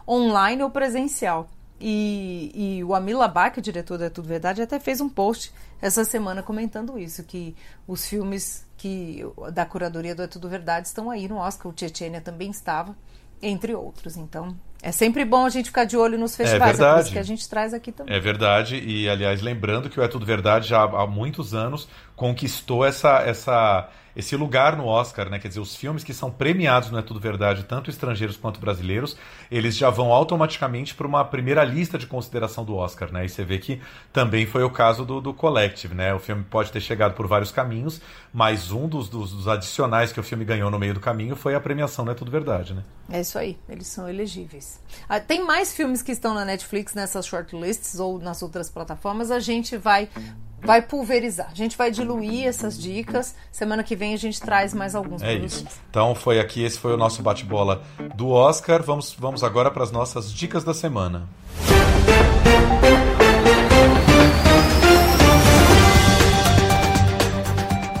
[0.07, 1.49] online ou presencial.
[1.77, 6.05] E, e o Amila Bach, diretor do É Tudo Verdade, até fez um post essa
[6.05, 7.53] semana comentando isso, que
[7.85, 9.21] os filmes que
[9.53, 12.95] da curadoria do É Tudo Verdade estão aí no Oscar, o Chechênia também estava,
[13.41, 14.15] entre outros.
[14.15, 16.89] Então, é sempre bom a gente ficar de olho nos festivais, é, verdade.
[16.89, 18.15] é por isso que a gente traz aqui também.
[18.15, 22.85] É verdade, e aliás, lembrando que o É Tudo Verdade já há muitos anos conquistou
[22.85, 25.39] essa, essa, esse lugar no Oscar, né?
[25.39, 29.17] Quer dizer, os filmes que são premiados no É Tudo Verdade, tanto estrangeiros quanto brasileiros,
[29.51, 33.25] eles já vão automaticamente para uma primeira lista de consideração do Oscar, né?
[33.25, 33.81] E você vê que
[34.11, 36.13] também foi o caso do, do Collective, né?
[36.13, 38.01] O filme pode ter chegado por vários caminhos,
[38.33, 41.55] mas um dos, dos, dos adicionais que o filme ganhou no meio do caminho foi
[41.55, 42.83] a premiação no É Tudo Verdade, né?
[43.11, 44.79] É isso aí, eles são elegíveis.
[45.07, 49.39] Ah, tem mais filmes que estão na Netflix nessas shortlists ou nas outras plataformas, a
[49.39, 50.09] gente vai
[50.61, 51.49] vai pulverizar.
[51.51, 53.35] A gente vai diluir essas dicas.
[53.51, 55.65] Semana que vem a gente traz mais alguns É isso.
[55.89, 57.81] Então foi aqui, esse foi o nosso bate-bola
[58.15, 58.83] do Oscar.
[58.83, 61.27] Vamos, vamos agora para as nossas dicas da semana.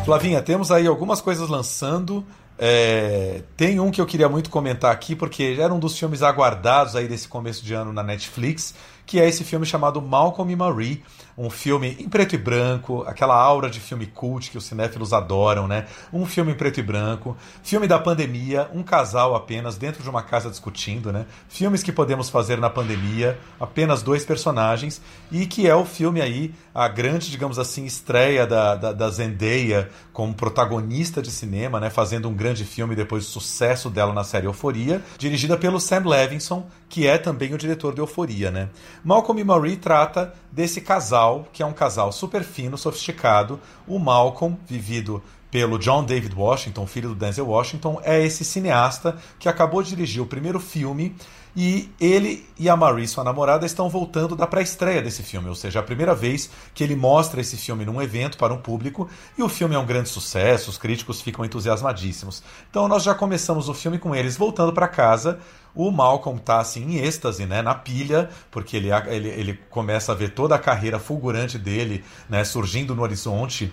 [0.05, 2.25] Flavinha, temos aí algumas coisas lançando.
[2.61, 6.93] É, tem um que eu queria muito comentar aqui, porque era um dos filmes aguardados
[6.93, 8.73] aí desse começo de ano na Netflix,
[9.05, 11.01] que é esse filme chamado Malcolm e Marie,
[11.39, 15.69] um filme em preto e branco, aquela aura de filme cult que os cinéfilos adoram,
[15.69, 15.85] né?
[16.11, 20.21] Um filme em preto e branco, filme da pandemia, um casal apenas dentro de uma
[20.21, 21.25] casa discutindo, né?
[21.47, 26.53] Filmes que podemos fazer na pandemia, apenas dois personagens, e que é o filme aí,
[26.75, 31.89] a grande, digamos assim, estreia da, da, da Zendaya como protagonista de cinema, né?
[31.89, 36.67] Fazendo um grande filme depois do sucesso dela na série Euforia, dirigida pelo Sam Levinson,
[36.89, 38.67] que é também o diretor de Euforia, né?
[39.05, 43.59] Malcolm e Marie trata desse casal, que é um casal super fino, sofisticado.
[43.87, 45.21] O Malcolm, vivido
[45.51, 50.21] pelo John David Washington, filho do Denzel Washington, é esse cineasta que acabou de dirigir
[50.21, 51.15] o primeiro filme
[51.55, 55.79] e ele e a Marie, sua namorada, estão voltando da pré-estreia desse filme, ou seja,
[55.79, 59.49] a primeira vez que ele mostra esse filme num evento para um público, e o
[59.49, 62.43] filme é um grande sucesso, os críticos ficam entusiasmadíssimos.
[62.69, 65.39] Então nós já começamos o filme com eles voltando para casa,
[65.73, 70.15] o Malcolm tá assim em êxtase, né, na pilha, porque ele, ele, ele começa a
[70.15, 73.71] ver toda a carreira fulgurante dele, né, surgindo no horizonte,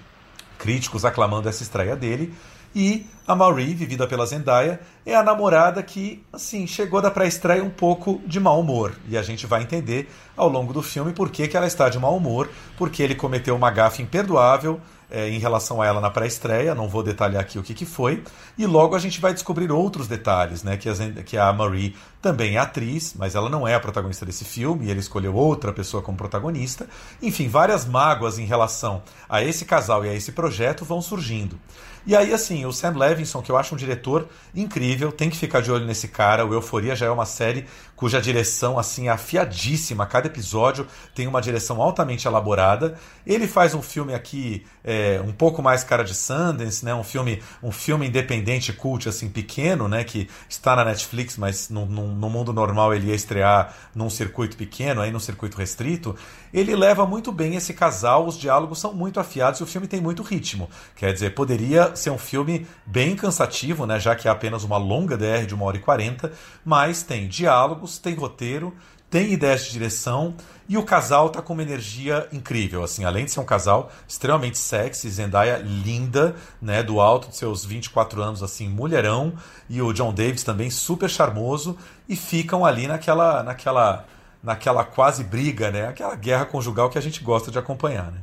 [0.59, 2.35] críticos aclamando essa estreia dele.
[2.75, 7.71] E a Marie, vivida pela Zendaya, é a namorada que, assim, chegou da pré-estreia um
[7.71, 8.93] pouco de mau humor.
[9.09, 11.99] E a gente vai entender ao longo do filme por que, que ela está de
[11.99, 14.79] mau humor, porque ele cometeu uma gafe imperdoável
[15.11, 18.23] é, em relação a ela na pré-estreia, não vou detalhar aqui o que, que foi,
[18.59, 20.77] e logo a gente vai descobrir outros detalhes, né?
[20.77, 20.95] Que a,
[21.25, 24.91] que a Marie também é atriz, mas ela não é a protagonista desse filme, e
[24.91, 26.89] ele escolheu outra pessoa como protagonista.
[27.23, 31.59] Enfim, várias mágoas em relação a esse casal e a esse projeto vão surgindo.
[32.07, 35.61] E aí, assim, o Sam Levinson, que eu acho um diretor incrível, tem que ficar
[35.61, 36.47] de olho nesse cara.
[36.47, 37.67] O Euforia já é uma série
[37.97, 40.07] cuja direção, assim, é afiadíssima.
[40.07, 42.97] Cada episódio tem uma direção altamente elaborada.
[43.27, 46.95] Ele faz um filme aqui é, um pouco mais cara de Sundance, né?
[46.95, 50.05] Um filme, um filme independente, cult, assim, pequeno, né?
[50.05, 54.57] Que está na Netflix, mas no, no, no mundo normal ele ia estrear num circuito
[54.57, 56.15] pequeno, aí num circuito restrito.
[56.53, 60.01] Ele leva muito bem esse casal, os diálogos são muito afiados e o filme tem
[60.01, 60.71] muito ritmo.
[60.95, 65.17] Quer dizer, poderia ser um filme bem cansativo, né, já que é apenas uma longa
[65.17, 66.33] DR de 1 hora e 40,
[66.65, 68.75] mas tem diálogos, tem roteiro,
[69.09, 70.35] tem ideias de direção
[70.69, 74.59] e o casal tá com uma energia incrível, assim, além de ser um casal extremamente
[74.59, 79.33] sexy, Zendaya linda, né, do alto de seus 24 anos, assim, mulherão,
[79.71, 81.79] e o John Davis também super charmoso,
[82.09, 84.05] e ficam ali naquela naquela
[84.43, 88.19] naquela quase briga, né, aquela guerra conjugal que a gente gosta de acompanhar, né?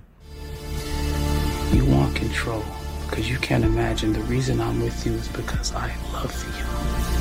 [1.73, 2.63] You want control.
[3.09, 7.12] Because you can't imagine the reason I'm with you is because I love you.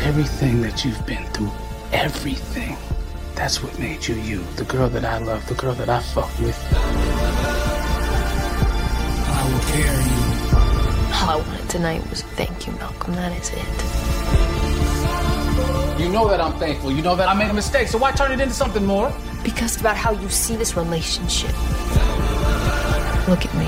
[0.00, 1.50] Everything that you've been through,
[1.92, 2.76] everything.
[3.34, 4.44] That's what made you you.
[4.56, 6.56] The girl that I love, the girl that I fuck with.
[9.30, 10.28] I will carry you.
[11.14, 13.14] All I wanted tonight was thank you, Malcolm.
[13.14, 13.66] That is it.
[16.00, 16.92] You know that I'm thankful.
[16.92, 19.12] You know that I made a mistake, so why turn it into something more?
[19.42, 21.50] Because about how you see this relationship.
[23.28, 23.66] Look at me.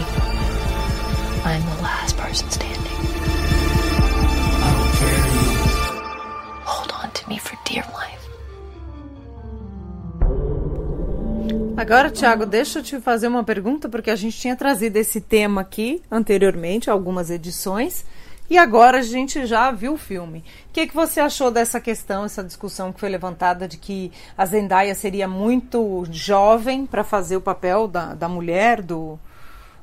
[1.45, 2.90] I'm the last person standing.
[7.31, 8.21] Me for dear life.
[11.77, 15.63] Agora, Thiago, deixa eu te fazer uma pergunta, porque a gente tinha trazido esse tema
[15.63, 18.05] aqui anteriormente, algumas edições,
[18.51, 20.41] e agora a gente já viu o filme.
[20.69, 24.45] O que, que você achou dessa questão, essa discussão que foi levantada de que a
[24.45, 29.19] Zendaya seria muito jovem para fazer o papel da, da mulher, do,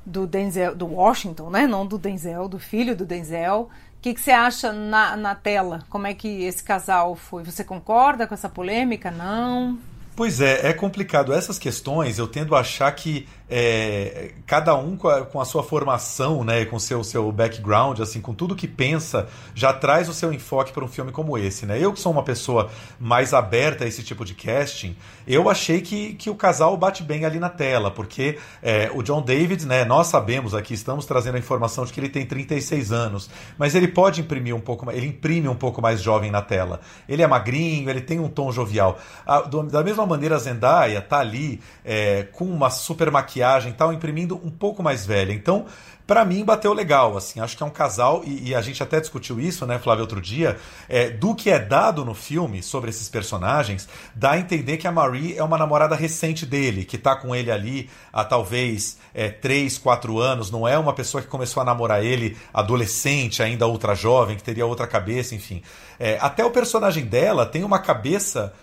[0.06, 1.66] do Denzel, do Washington, né?
[1.66, 3.70] Não do Denzel, do filho do Denzel.
[4.08, 5.84] Que, que você acha na, na tela?
[5.89, 7.43] Como é que esse casal foi?
[7.43, 9.12] Você concorda com essa polêmica?
[9.12, 9.78] Não?
[10.18, 11.32] Pois é, é complicado.
[11.32, 15.61] Essas questões eu tendo a achar que é, cada um com a, com a, sua
[15.63, 20.34] formação, né, com seu seu background, assim, com tudo que pensa, já traz o seu
[20.34, 21.78] enfoque para um filme como esse, né?
[21.80, 24.95] Eu que sou uma pessoa mais aberta a esse tipo de casting,
[25.28, 29.22] eu achei que, que o casal bate bem ali na tela, porque é, o John
[29.22, 33.30] David, né, nós sabemos aqui, estamos trazendo a informação de que ele tem 36 anos,
[33.57, 36.82] mas ele pode imprimir um pouco, ele imprime um pouco mais jovem na tela.
[37.07, 38.99] Ele é magrinho, ele tem um tom jovial.
[39.26, 43.93] A, do, da mesma maneira, Zendaya tá ali é, com uma super maquiagem maquiagem tal,
[43.93, 45.34] imprimindo um pouco mais velha.
[45.34, 45.66] Então,
[46.05, 47.18] para mim, bateu legal.
[47.18, 50.01] Assim, acho que é um casal, e, e, a gente até discutiu isso, né, Flávio,
[50.01, 54.78] outro dia, é, do que é dado no filme sobre esses personagens, dá a entender
[54.78, 58.97] que a Marie é uma namorada recente dele, que tá com ele ali há talvez
[59.14, 63.68] é, 3, 4 anos, não é uma pessoa que começou a namorar ele adolescente, ainda
[63.68, 65.62] ultra jovem, que teria outra cabeça, enfim.
[65.99, 68.53] É, até o personagem dela tem uma cabeça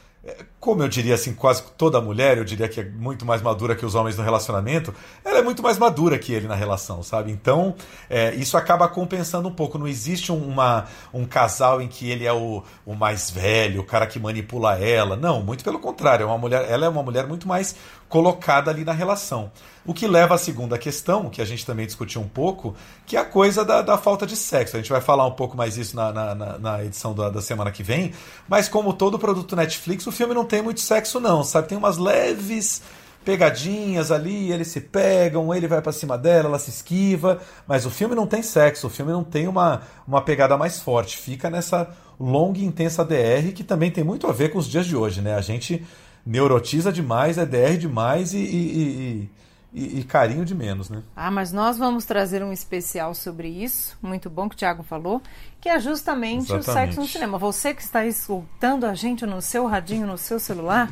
[0.65, 3.85] como eu diria assim, quase toda mulher, eu diria que é muito mais madura que
[3.85, 7.31] os homens no relacionamento, ela é muito mais madura que ele na relação, sabe?
[7.31, 7.75] Então,
[8.09, 9.77] é, isso acaba compensando um pouco.
[9.77, 14.07] Não existe uma, um casal em que ele é o, o mais velho, o cara
[14.07, 15.17] que manipula ela.
[15.17, 16.25] Não, muito pelo contrário.
[16.25, 17.77] É uma mulher, ela é uma mulher muito mais
[18.09, 19.51] colocada ali na relação.
[19.85, 23.21] O que leva à segunda questão, que a gente também discutiu um pouco, que é
[23.21, 24.77] a coisa da, da falta de sexo.
[24.77, 27.71] A gente vai falar um pouco mais isso na, na, na edição da, da, semana
[27.71, 28.15] que vem,
[28.49, 31.69] mas como todo produto Netflix, o filme não tem muito sexo, não, sabe?
[31.69, 32.83] Tem umas leves
[33.25, 37.91] pegadinhas ali, eles se pegam, ele vai para cima dela, ela se esquiva, mas o
[37.91, 41.89] filme não tem sexo, o filme não tem uma, uma pegada mais forte, fica nessa
[42.21, 45.23] longa e intensa DR que também tem muito a ver com os dias de hoje,
[45.23, 45.35] né?
[45.35, 45.85] A gente
[46.25, 49.31] neurotiza demais, é DR demais e, e, e,
[49.75, 51.03] e, carinho de menos, né?
[51.17, 55.21] Ah, mas nós vamos trazer um especial sobre isso, muito bom que o Thiago falou,
[55.61, 56.69] que é justamente Exatamente.
[56.69, 57.39] o sexo no cinema.
[57.39, 60.91] Você que está escutando a gente no seu radinho, no seu celular,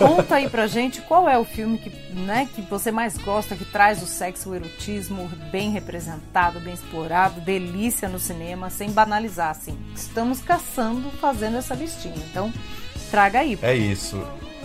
[0.00, 3.66] Conta aí pra gente qual é o filme que, né, que você mais gosta, que
[3.66, 9.78] traz o sexo, o erotismo bem representado, bem explorado, delícia no cinema, sem banalizar, assim.
[9.94, 12.16] Estamos caçando, fazendo essa listinha.
[12.30, 12.50] Então,
[13.10, 13.58] traga aí.
[13.60, 14.16] É isso.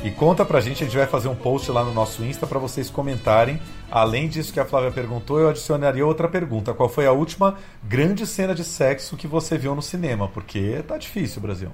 [0.06, 2.60] E conta pra gente, a gente vai fazer um post lá no nosso Insta para
[2.60, 3.60] vocês comentarem.
[3.90, 6.76] Além disso que a Flávia perguntou, eu adicionaria outra pergunta.
[6.76, 10.28] Qual foi a última grande cena de sexo que você viu no cinema?
[10.28, 11.72] Porque tá difícil, Brasil.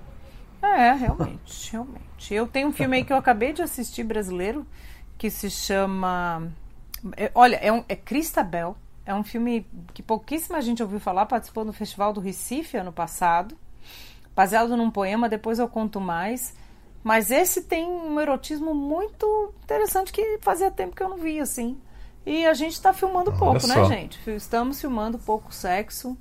[0.62, 2.34] É, realmente, realmente.
[2.34, 4.66] Eu tenho um filme aí que eu acabei de assistir brasileiro
[5.18, 6.50] que se chama.
[7.18, 8.78] É, olha, é, um, é Cristabel.
[9.06, 13.58] É um filme que pouquíssima gente ouviu falar, participou no Festival do Recife ano passado,
[14.34, 16.61] baseado num poema, depois eu conto mais.
[17.04, 21.78] Mas esse tem um erotismo muito interessante que fazia tempo que eu não via, assim.
[22.26, 24.20] E a gente está filmando pouco, né, gente?
[24.30, 26.16] Estamos filmando pouco sexo.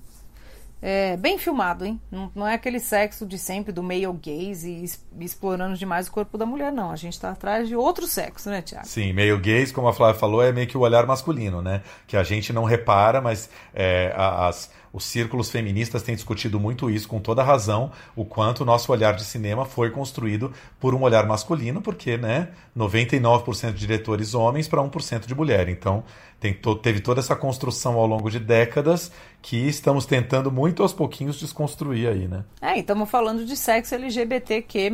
[0.83, 2.01] É, bem filmado, hein?
[2.11, 6.39] Não, não, é aquele sexo de sempre do male gaze e explorando demais o corpo
[6.39, 6.91] da mulher, não.
[6.91, 8.87] A gente está atrás de outro sexo, né, Tiago?
[8.87, 11.83] Sim, male gaze, como a Flávia falou, é meio que o olhar masculino, né?
[12.07, 17.09] Que a gente não repara, mas é, as os círculos feministas têm discutido muito isso
[17.09, 21.27] com toda razão, o quanto o nosso olhar de cinema foi construído por um olhar
[21.27, 25.69] masculino, porque né, 99% de diretores homens para 1% de mulher.
[25.69, 26.03] Então,
[26.41, 29.13] tem to teve toda essa construção ao longo de décadas
[29.43, 32.45] que estamos tentando muito aos pouquinhos desconstruir aí, né?
[32.61, 34.91] É, e estamos falando de sexo LGBTQ+,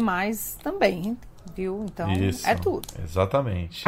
[0.62, 1.16] também,
[1.54, 1.84] viu?
[1.88, 2.86] Então, isso, é tudo.
[3.02, 3.84] Exatamente.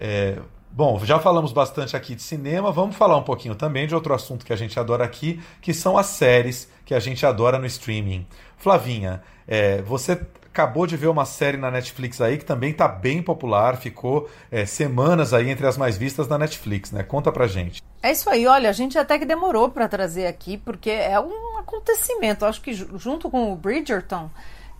[0.00, 0.38] É,
[0.78, 4.46] Bom, já falamos bastante aqui de cinema, vamos falar um pouquinho também de outro assunto
[4.46, 8.24] que a gente adora aqui, que são as séries que a gente adora no streaming.
[8.56, 10.12] Flavinha, é, você
[10.46, 14.64] acabou de ver uma série na Netflix aí que também está bem popular, ficou é,
[14.64, 17.02] semanas aí entre as mais vistas da Netflix, né?
[17.02, 17.82] Conta pra gente.
[18.00, 21.58] É isso aí, olha, a gente até que demorou para trazer aqui, porque é um
[21.58, 22.46] acontecimento.
[22.46, 24.30] Acho que junto com o Bridgerton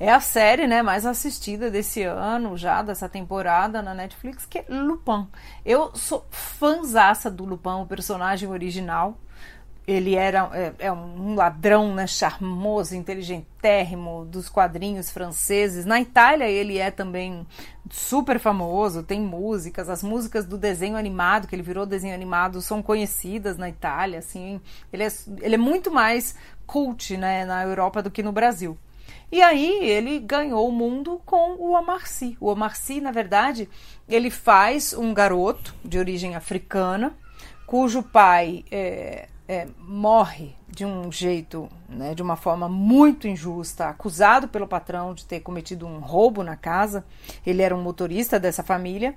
[0.00, 4.64] é a série né, mais assistida desse ano, já dessa temporada na Netflix, que é
[4.68, 5.26] Lupin.
[5.64, 9.18] Eu sou fãzaça do Lupin, o personagem original.
[9.86, 15.86] Ele era é, é um ladrão né, charmoso, inteligentérrimo dos quadrinhos franceses.
[15.86, 17.46] Na Itália ele é também
[17.90, 19.88] super famoso, tem músicas.
[19.88, 24.18] As músicas do desenho animado, que ele virou desenho animado, são conhecidas na Itália.
[24.18, 24.60] Assim,
[24.92, 25.08] ele, é,
[25.40, 26.36] ele é muito mais
[26.66, 28.78] cult né, na Europa do que no Brasil.
[29.30, 32.36] E aí ele ganhou o mundo com o Omar Sy.
[32.40, 33.68] O Omar Sy, na verdade,
[34.08, 37.14] ele faz um garoto de origem africana,
[37.66, 44.48] cujo pai é, é, morre de um jeito, né, de uma forma muito injusta, acusado
[44.48, 47.04] pelo patrão de ter cometido um roubo na casa.
[47.44, 49.14] Ele era um motorista dessa família.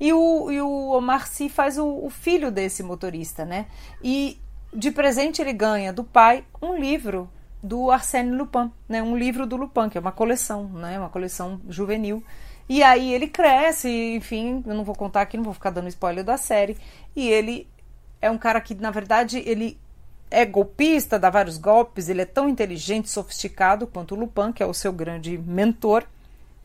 [0.00, 3.66] E o, e o Omar Sy faz o, o filho desse motorista, né?
[4.02, 4.40] E
[4.72, 7.30] de presente ele ganha do pai um livro
[7.64, 9.02] do Arsène Lupin, né?
[9.02, 10.98] Um livro do Lupin, que é uma coleção, né?
[10.98, 12.22] Uma coleção juvenil.
[12.68, 16.22] E aí ele cresce, enfim, eu não vou contar aqui, não vou ficar dando spoiler
[16.22, 16.76] da série.
[17.16, 17.66] E ele
[18.20, 19.78] é um cara que, na verdade, ele
[20.30, 24.66] é golpista, dá vários golpes, ele é tão inteligente, sofisticado quanto o Lupin, que é
[24.66, 26.04] o seu grande mentor,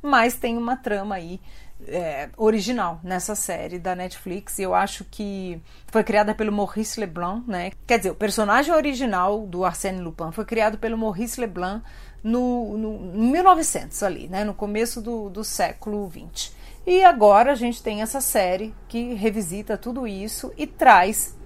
[0.01, 1.39] mas tem uma trama aí
[1.87, 4.59] é, original nessa série da Netflix.
[4.59, 7.71] Eu acho que foi criada pelo Maurice Leblanc, né?
[7.87, 11.83] Quer dizer, o personagem original do Arsène Lupin foi criado pelo Maurice Leblanc
[12.23, 14.43] no, no, no 1900 ali, né?
[14.43, 16.57] No começo do, do século 20.
[16.85, 21.37] E agora a gente tem essa série que revisita tudo isso e traz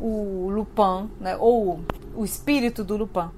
[0.00, 1.80] o Lupin, né, ou
[2.16, 3.28] o espírito do Lupin,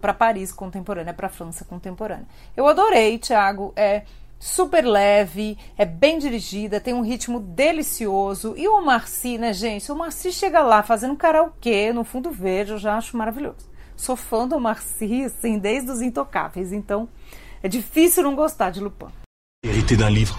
[0.00, 2.26] para Paris contemporânea, para a França contemporânea.
[2.54, 3.72] Eu adorei, Thiago.
[3.74, 4.02] É,
[4.38, 8.54] super leve, é bem dirigida, tem um ritmo delicioso.
[8.56, 9.90] E o Marci, né, gente?
[9.90, 13.70] O Marci chega lá fazendo karaokê no fundo verde, eu já acho maravilhoso.
[13.96, 16.72] Sou fã do Omar assim, desde os Intocáveis.
[16.72, 17.08] Então,
[17.62, 19.08] é difícil não gostar de Lupin.
[19.64, 20.36] Hérité d'un livre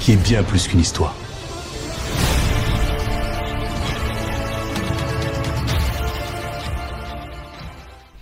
[0.00, 1.14] qui est bien plus qu'une histoire.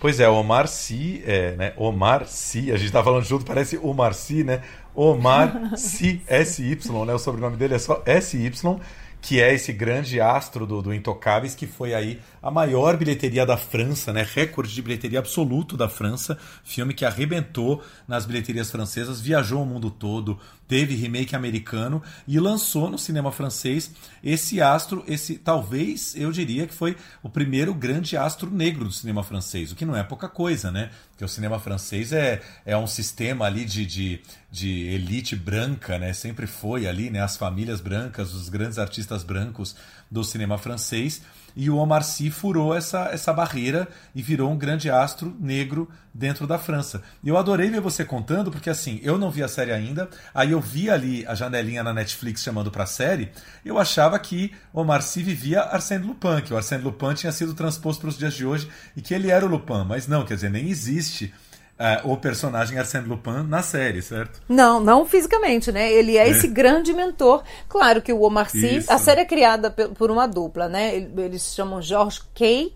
[0.05, 1.73] Pois é, Omar Sy, é, né?
[1.79, 4.61] Omar Sy, a gente tá falando junto, parece Omar Sy, né?
[4.95, 7.15] Omar Sy, S-Y, né?
[7.15, 8.79] O sobrenome dele é só S-Y,
[9.23, 13.57] que é esse grande astro do, do Intocáveis, que foi aí a maior bilheteria da
[13.57, 14.23] França, né?
[14.23, 16.37] Recorde de bilheteria absoluto da França.
[16.63, 20.39] Filme que arrebentou nas bilheterias francesas, viajou o mundo todo,
[20.69, 23.91] teve remake americano e lançou no cinema francês
[24.23, 29.23] esse astro, esse talvez eu diria que foi o primeiro grande astro negro do cinema
[29.23, 30.91] francês, o que não é pouca coisa, né?
[31.11, 34.21] Porque o cinema francês é, é um sistema ali de, de,
[34.51, 36.13] de elite branca, né?
[36.13, 37.23] Sempre foi ali, né?
[37.23, 39.77] As famílias brancas, os grandes artistas brancos
[40.15, 41.21] do cinema francês
[41.57, 46.47] e o Omar Sy furou essa, essa barreira e virou um grande astro negro dentro
[46.47, 47.03] da França.
[47.23, 50.53] E eu adorei ver você contando, porque assim, eu não vi a série ainda, aí
[50.53, 53.31] eu vi ali a janelinha na Netflix chamando pra série,
[53.65, 58.01] eu achava que Omar Sy vivia Arsène Lupin, que o Arsène Lupin tinha sido transposto
[58.01, 60.51] para os dias de hoje e que ele era o Lupin, mas não, quer dizer,
[60.51, 61.33] nem existe
[61.77, 64.41] Uh, o personagem Arsène Lupin na série, certo?
[64.49, 65.93] Não, não fisicamente, né?
[65.93, 66.29] Ele é, é.
[66.29, 67.43] esse grande mentor.
[67.69, 68.93] Claro que o Omar Sy, Isso.
[68.93, 70.95] a série é criada por uma dupla, né?
[70.95, 72.73] Eles se chamam Georges Kay,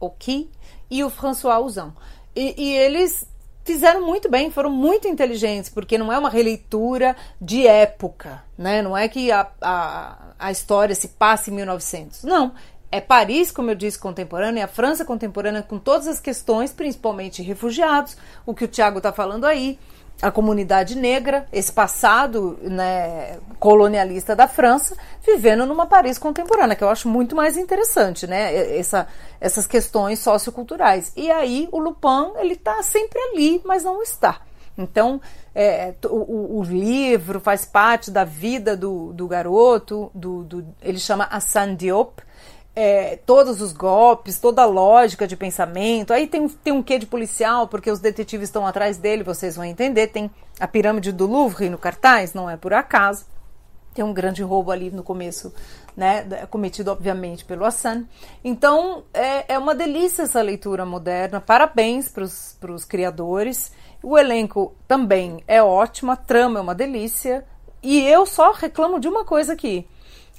[0.00, 0.50] ou Key,
[0.90, 1.92] e o François Ozon.
[2.34, 3.24] E, e, eles
[3.64, 8.82] fizeram muito bem, foram muito inteligentes, porque não é uma releitura de época, né?
[8.82, 12.24] Não é que a, a, a história se passa em 1900.
[12.24, 12.52] Não,
[12.94, 17.42] é Paris, como eu disse, contemporânea, é a França contemporânea, com todas as questões, principalmente
[17.42, 18.16] refugiados,
[18.46, 19.80] o que o Tiago está falando aí,
[20.22, 26.88] a comunidade negra, esse passado né, colonialista da França, vivendo numa Paris contemporânea, que eu
[26.88, 28.78] acho muito mais interessante, né?
[28.78, 29.08] Essa,
[29.40, 31.12] essas questões socioculturais.
[31.16, 34.40] E aí o Lupin, ele está sempre ali, mas não está.
[34.78, 35.20] Então,
[35.52, 41.24] é, o, o, livro faz parte da vida do, do garoto, do, do, ele chama
[41.24, 42.22] Hassan Diop,
[42.76, 46.12] é, todos os golpes, toda a lógica de pensamento.
[46.12, 49.64] Aí tem, tem um quê de policial, porque os detetives estão atrás dele, vocês vão
[49.64, 50.08] entender.
[50.08, 53.26] Tem a pirâmide do Louvre no cartaz, não é por acaso.
[53.94, 55.54] Tem um grande roubo ali no começo,
[55.96, 58.04] né, cometido obviamente pelo Hassan.
[58.42, 61.40] Então é, é uma delícia essa leitura moderna.
[61.40, 62.24] Parabéns para
[62.72, 63.70] os criadores.
[64.02, 67.44] O elenco também é ótimo, a trama é uma delícia.
[67.80, 69.86] E eu só reclamo de uma coisa aqui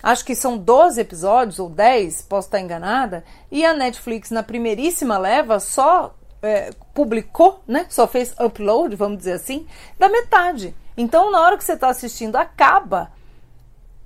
[0.01, 5.17] acho que são 12 episódios ou 10, posso estar enganada, e a Netflix na primeiríssima
[5.17, 7.87] leva só é, publicou, né?
[7.89, 9.65] Só fez upload, vamos dizer assim,
[9.97, 10.75] da metade.
[10.95, 13.11] Então, na hora que você está assistindo, acaba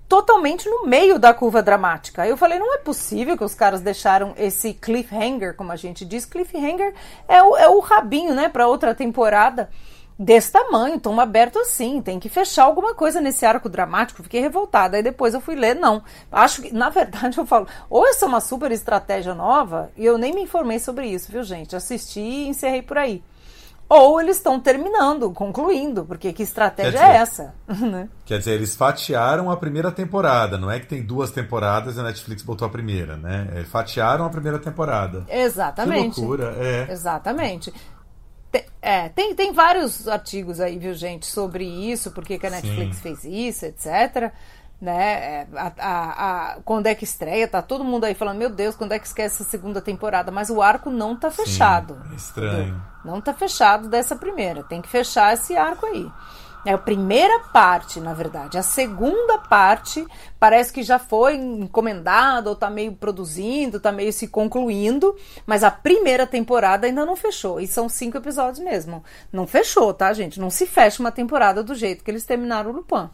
[0.08, 2.26] totalmente no meio da curva dramática.
[2.26, 6.26] Eu falei, não é possível que os caras deixaram esse cliffhanger, como a gente diz.
[6.26, 6.96] Cliffhanger
[7.28, 9.70] é o, é o rabinho, né, para outra temporada
[10.20, 14.22] desse tamanho, tom aberto assim, tem que fechar alguma coisa nesse arco dramático.
[14.22, 14.98] Fiquei revoltada.
[14.98, 16.04] Aí depois eu fui ler, não.
[16.30, 20.18] Acho que, na verdade, eu falo, ou essa é uma super estratégia nova, e eu
[20.18, 21.76] nem me informei sobre isso, viu, gente?
[21.76, 23.24] Assisti e encerrei por aí.
[23.88, 27.56] Ou eles estão terminando, concluindo, porque que estratégia dizer, é essa?
[27.90, 28.08] Né?
[28.24, 32.04] Quer dizer, eles fatiaram a primeira temporada, não é que tem duas temporadas e a
[32.04, 33.48] Netflix botou a primeira, né?
[33.56, 35.26] Eles fatiaram a primeira temporada.
[35.28, 36.16] Exatamente.
[36.16, 36.92] Que loucura, é.
[36.92, 37.74] Exatamente.
[38.52, 42.96] Tem, é, tem, tem vários artigos aí, viu, gente, sobre isso, por que a Netflix
[42.98, 43.02] Sim.
[43.02, 44.34] fez isso, etc.
[44.82, 45.14] Né?
[45.14, 47.48] É, a, a, a, quando é que estreia?
[47.48, 50.32] Tá todo mundo aí falando, meu Deus, quando é que esquece essa segunda temporada?
[50.32, 52.02] Mas o arco não tá fechado.
[52.08, 52.62] Sim, estranho.
[52.62, 52.82] Entendeu?
[53.04, 54.64] Não tá fechado dessa primeira.
[54.64, 56.10] Tem que fechar esse arco aí.
[56.66, 58.58] É a primeira parte, na verdade.
[58.58, 60.06] A segunda parte
[60.38, 65.72] parece que já foi encomendada ou tá meio produzindo, tá meio se concluindo, mas a
[65.72, 67.62] primeira temporada ainda não fechou.
[67.62, 69.04] E são cinco episódios mesmo.
[69.32, 70.40] Não fechou, tá, gente?
[70.40, 73.10] Não se fecha uma temporada do jeito que eles terminaram o Lupin.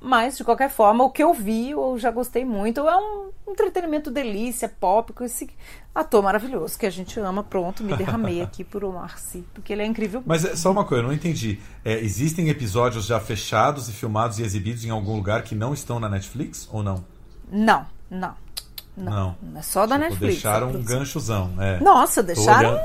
[0.00, 2.80] Mas, de qualquer forma, o que eu vi, eu já gostei muito.
[2.88, 5.50] É um entretenimento delícia, pop, com esse
[5.92, 7.42] ator maravilhoso que a gente ama.
[7.42, 10.22] Pronto, me derramei aqui por Omar Sy, porque ele é incrível.
[10.24, 11.60] Mas é, só uma coisa, eu não entendi.
[11.84, 15.98] É, existem episódios já fechados e filmados e exibidos em algum lugar que não estão
[15.98, 17.04] na Netflix ou não?
[17.50, 18.34] Não, não.
[18.96, 19.36] Não.
[19.42, 19.58] não.
[19.58, 20.34] É só da tipo, Netflix.
[20.34, 21.54] Deixaram um ganchozão.
[21.58, 21.80] É.
[21.80, 22.78] Nossa, deixaram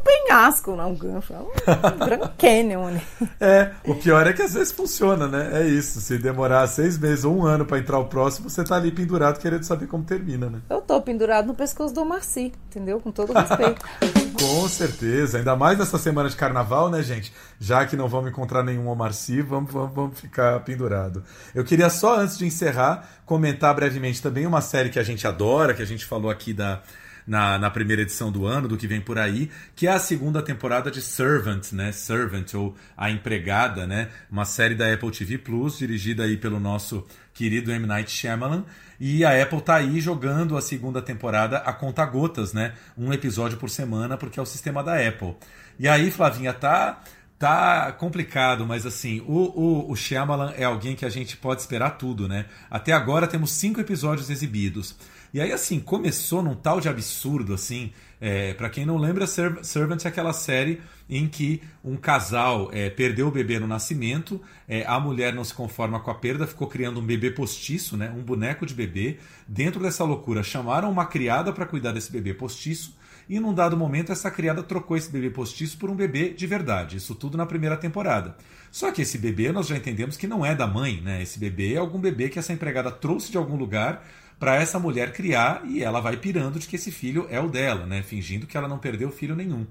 [0.00, 1.32] um penhasco, não um gancho.
[1.32, 2.90] É um Grand Canyon.
[2.90, 3.02] Né?
[3.40, 5.60] É, o pior é que às vezes funciona, né?
[5.60, 6.00] É isso.
[6.00, 9.38] Se demorar seis meses ou um ano para entrar o próximo, você tá ali pendurado
[9.38, 10.60] querendo saber como termina, né?
[10.68, 13.00] Eu tô pendurado no pescoço do Marci, entendeu?
[13.00, 13.84] Com todo respeito.
[14.40, 15.38] Com certeza.
[15.38, 17.32] Ainda mais nessa semana de carnaval, né, gente?
[17.58, 21.22] Já que não vamos encontrar nenhum Omar Sy, vamos, vamos, vamos ficar pendurado.
[21.54, 25.74] Eu queria só, antes de encerrar, comentar brevemente também uma série que a gente adora,
[25.74, 26.80] que a gente falou aqui da
[27.26, 30.42] na, na primeira edição do ano, do que vem por aí, que é a segunda
[30.42, 31.92] temporada de Servant, né?
[31.92, 34.08] Servant, ou A Empregada, né?
[34.30, 37.86] Uma série da Apple TV Plus, dirigida aí pelo nosso querido M.
[37.86, 38.64] Night Shyamalan.
[38.98, 42.74] E a Apple tá aí jogando a segunda temporada a conta gotas, né?
[42.96, 45.36] Um episódio por semana, porque é o sistema da Apple.
[45.78, 47.00] E aí, Flavinha, tá
[47.40, 51.96] Tá complicado, mas assim, o, o, o Shyamalan é alguém que a gente pode esperar
[51.96, 52.44] tudo, né?
[52.70, 54.94] Até agora temos cinco episódios exibidos.
[55.32, 57.92] E aí, assim, começou num tal de absurdo, assim.
[58.20, 63.28] É, para quem não lembra, Servant é aquela série em que um casal é, perdeu
[63.28, 67.00] o bebê no nascimento, é, a mulher não se conforma com a perda, ficou criando
[67.00, 69.18] um bebê postiço, né, um boneco de bebê.
[69.48, 72.94] Dentro dessa loucura, chamaram uma criada para cuidar desse bebê postiço
[73.28, 76.96] e num dado momento essa criada trocou esse bebê postiço por um bebê de verdade.
[76.96, 78.36] Isso tudo na primeira temporada.
[78.72, 81.22] Só que esse bebê nós já entendemos que não é da mãe, né?
[81.22, 84.04] Esse bebê é algum bebê que essa empregada trouxe de algum lugar
[84.40, 87.84] para essa mulher criar e ela vai pirando de que esse filho é o dela,
[87.84, 88.02] né?
[88.02, 89.66] Fingindo que ela não perdeu filho nenhum.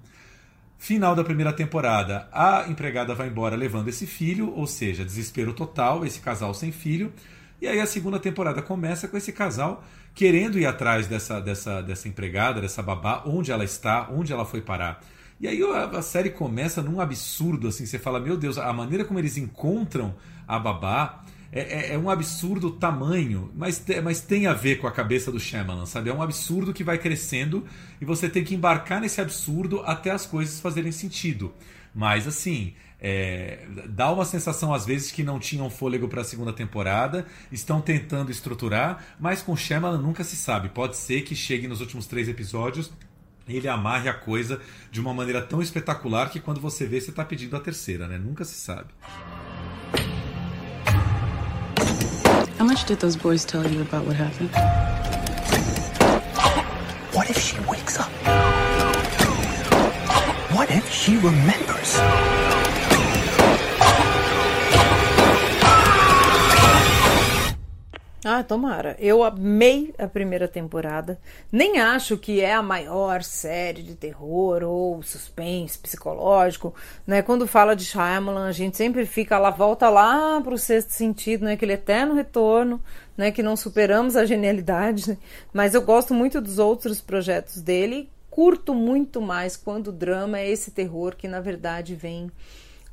[0.77, 6.05] Final da primeira temporada, a empregada vai embora levando esse filho, ou seja, desespero total,
[6.05, 7.11] esse casal sem filho.
[7.59, 12.07] E aí a segunda temporada começa com esse casal querendo ir atrás dessa, dessa, dessa
[12.07, 15.01] empregada, dessa babá, onde ela está, onde ela foi parar.
[15.41, 19.03] E aí a, a série começa num absurdo, assim, você fala, meu Deus, a maneira
[19.03, 20.15] como eles encontram
[20.47, 24.91] a babá é, é, é, um absurdo tamanho, mas, mas tem a ver com a
[24.91, 26.09] cabeça do Shyamalan, sabe?
[26.09, 27.65] É um absurdo que vai crescendo
[27.99, 31.53] e você tem que embarcar nesse absurdo até as coisas fazerem sentido.
[31.93, 36.53] Mas assim, é, dá uma sensação às vezes que não tinham fôlego para a segunda
[36.53, 40.69] temporada, estão tentando estruturar, mas com Shyamalan nunca se sabe.
[40.69, 42.91] Pode ser que chegue nos últimos três episódios
[43.47, 47.25] ele amarre a coisa de uma maneira tão espetacular que quando você vê você está
[47.25, 48.15] pedindo a terceira, né?
[48.17, 48.89] Nunca se sabe.
[52.59, 54.49] How much did those boys tell you about what happened?
[57.15, 58.11] What if she wakes up?
[60.53, 62.48] What if she remembers?
[68.23, 68.97] Ah, tomara.
[68.99, 71.17] Eu amei a primeira temporada.
[71.49, 76.75] Nem acho que é a maior série de terror ou suspense psicológico,
[77.07, 77.21] né?
[77.21, 81.53] Quando fala de Shyamalan, a gente sempre fica lá, volta lá pro sexto sentido, né?
[81.53, 82.81] Aquele eterno retorno,
[83.15, 83.31] né?
[83.31, 85.17] Que não superamos a genialidade, né?
[85.53, 88.09] Mas eu gosto muito dos outros projetos dele.
[88.29, 92.29] Curto muito mais quando o drama é esse terror que, na verdade, vem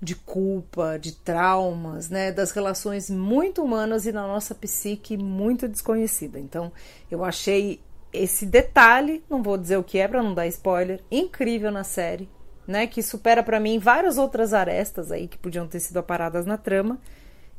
[0.01, 6.39] de culpa, de traumas, né, das relações muito humanas e na nossa psique muito desconhecida.
[6.39, 6.71] Então,
[7.11, 7.81] eu achei
[8.13, 12.29] esse detalhe, não vou dizer o que é para não dar spoiler, incrível na série,
[12.67, 16.57] né, que supera para mim várias outras arestas aí que podiam ter sido aparadas na
[16.57, 16.99] trama.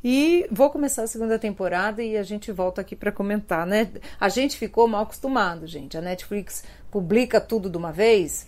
[0.04, 3.90] E vou começar a segunda temporada e a gente volta aqui para comentar, né?
[4.20, 5.98] A gente ficou mal acostumado, gente.
[5.98, 8.46] A Netflix publica tudo de uma vez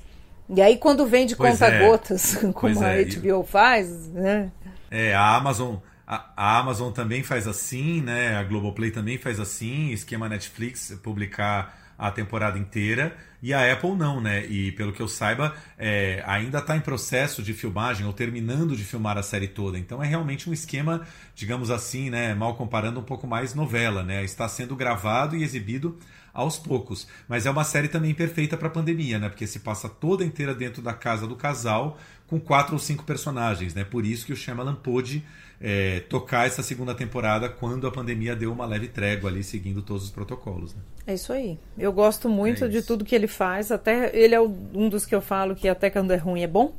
[0.49, 2.51] e aí, quando vem de conta-gotas, é.
[2.53, 4.51] como a HBO faz, né?
[4.89, 5.75] É, a Amazon.
[6.07, 8.35] A, a, Amazon também faz assim, né?
[8.35, 14.19] A Globoplay também faz assim, esquema Netflix publicar a temporada inteira e a Apple não,
[14.19, 14.45] né?
[14.45, 18.83] E pelo que eu saiba, é, ainda está em processo de filmagem ou terminando de
[18.83, 19.77] filmar a série toda.
[19.77, 22.33] Então é realmente um esquema, digamos assim, né?
[22.33, 24.23] Mal comparando, um pouco mais novela, né?
[24.23, 25.97] Está sendo gravado e exibido
[26.33, 27.07] aos poucos.
[27.27, 29.29] Mas é uma série também perfeita para pandemia, né?
[29.29, 33.73] Porque se passa toda inteira dentro da casa do casal, com quatro ou cinco personagens,
[33.73, 33.83] né?
[33.83, 35.23] Por isso que o Shyamalan pôde
[35.61, 40.03] é, tocar essa segunda temporada quando a pandemia deu uma leve trégua ali, seguindo todos
[40.03, 40.73] os protocolos.
[40.73, 40.81] Né?
[41.07, 41.57] É isso aí.
[41.77, 43.71] Eu gosto muito é de tudo que ele faz.
[43.71, 46.73] Até ele é um dos que eu falo que até quando é ruim é bom.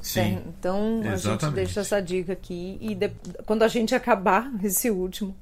[0.00, 3.10] Sim, então a gente deixa essa dica aqui e de,
[3.44, 5.36] quando a gente acabar esse último,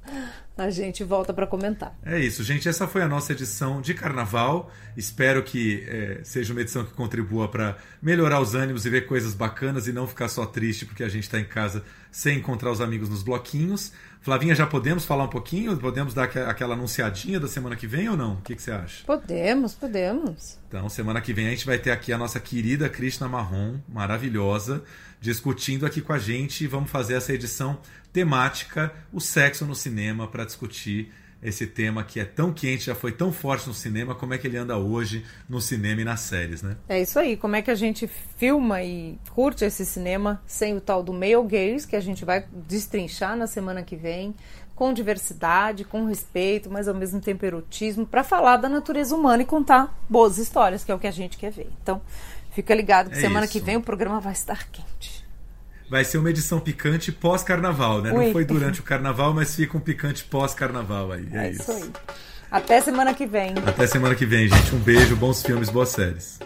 [0.57, 1.97] a gente volta para comentar.
[2.05, 2.69] É isso, gente.
[2.69, 4.71] Essa foi a nossa edição de carnaval.
[4.97, 9.33] Espero que é, seja uma edição que contribua para melhorar os ânimos e ver coisas
[9.33, 12.81] bacanas e não ficar só triste porque a gente está em casa sem encontrar os
[12.81, 13.93] amigos nos bloquinhos.
[14.21, 15.77] Flavinha, já podemos falar um pouquinho?
[15.77, 18.35] Podemos dar aquela anunciadinha da semana que vem ou não?
[18.35, 19.05] O que, que você acha?
[19.07, 20.59] Podemos, podemos.
[20.69, 24.83] Então, semana que vem a gente vai ter aqui a nossa querida Krishna Marrom, maravilhosa,
[25.21, 26.67] discutindo aqui com a gente.
[26.67, 27.79] Vamos fazer essa edição
[28.13, 31.11] temática, o sexo no cinema, para discutir
[31.43, 34.47] esse tema que é tão quente, já foi tão forte no cinema, como é que
[34.47, 36.77] ele anda hoje no cinema e nas séries, né?
[36.89, 40.81] É isso aí, como é que a gente filma e curte esse cinema sem o
[40.81, 44.35] tal do male gaze, que a gente vai destrinchar na semana que vem,
[44.75, 49.47] com diversidade, com respeito, mas ao mesmo tempo erotismo, para falar da natureza humana e
[49.47, 51.71] contar boas histórias, que é o que a gente quer ver.
[51.83, 52.01] Então,
[52.53, 53.53] fica ligado que é semana isso.
[53.53, 55.20] que vem o programa vai estar quente
[55.91, 58.13] vai ser uma edição picante pós-carnaval, né?
[58.13, 58.27] Ui.
[58.27, 61.27] Não foi durante o carnaval, mas fica um picante pós-carnaval aí.
[61.33, 61.63] É, é isso.
[61.63, 61.73] isso.
[61.73, 61.91] aí.
[62.49, 63.55] Até semana que vem.
[63.67, 64.75] Até semana que vem, gente.
[64.75, 66.39] Um beijo, bons filmes, boas séries.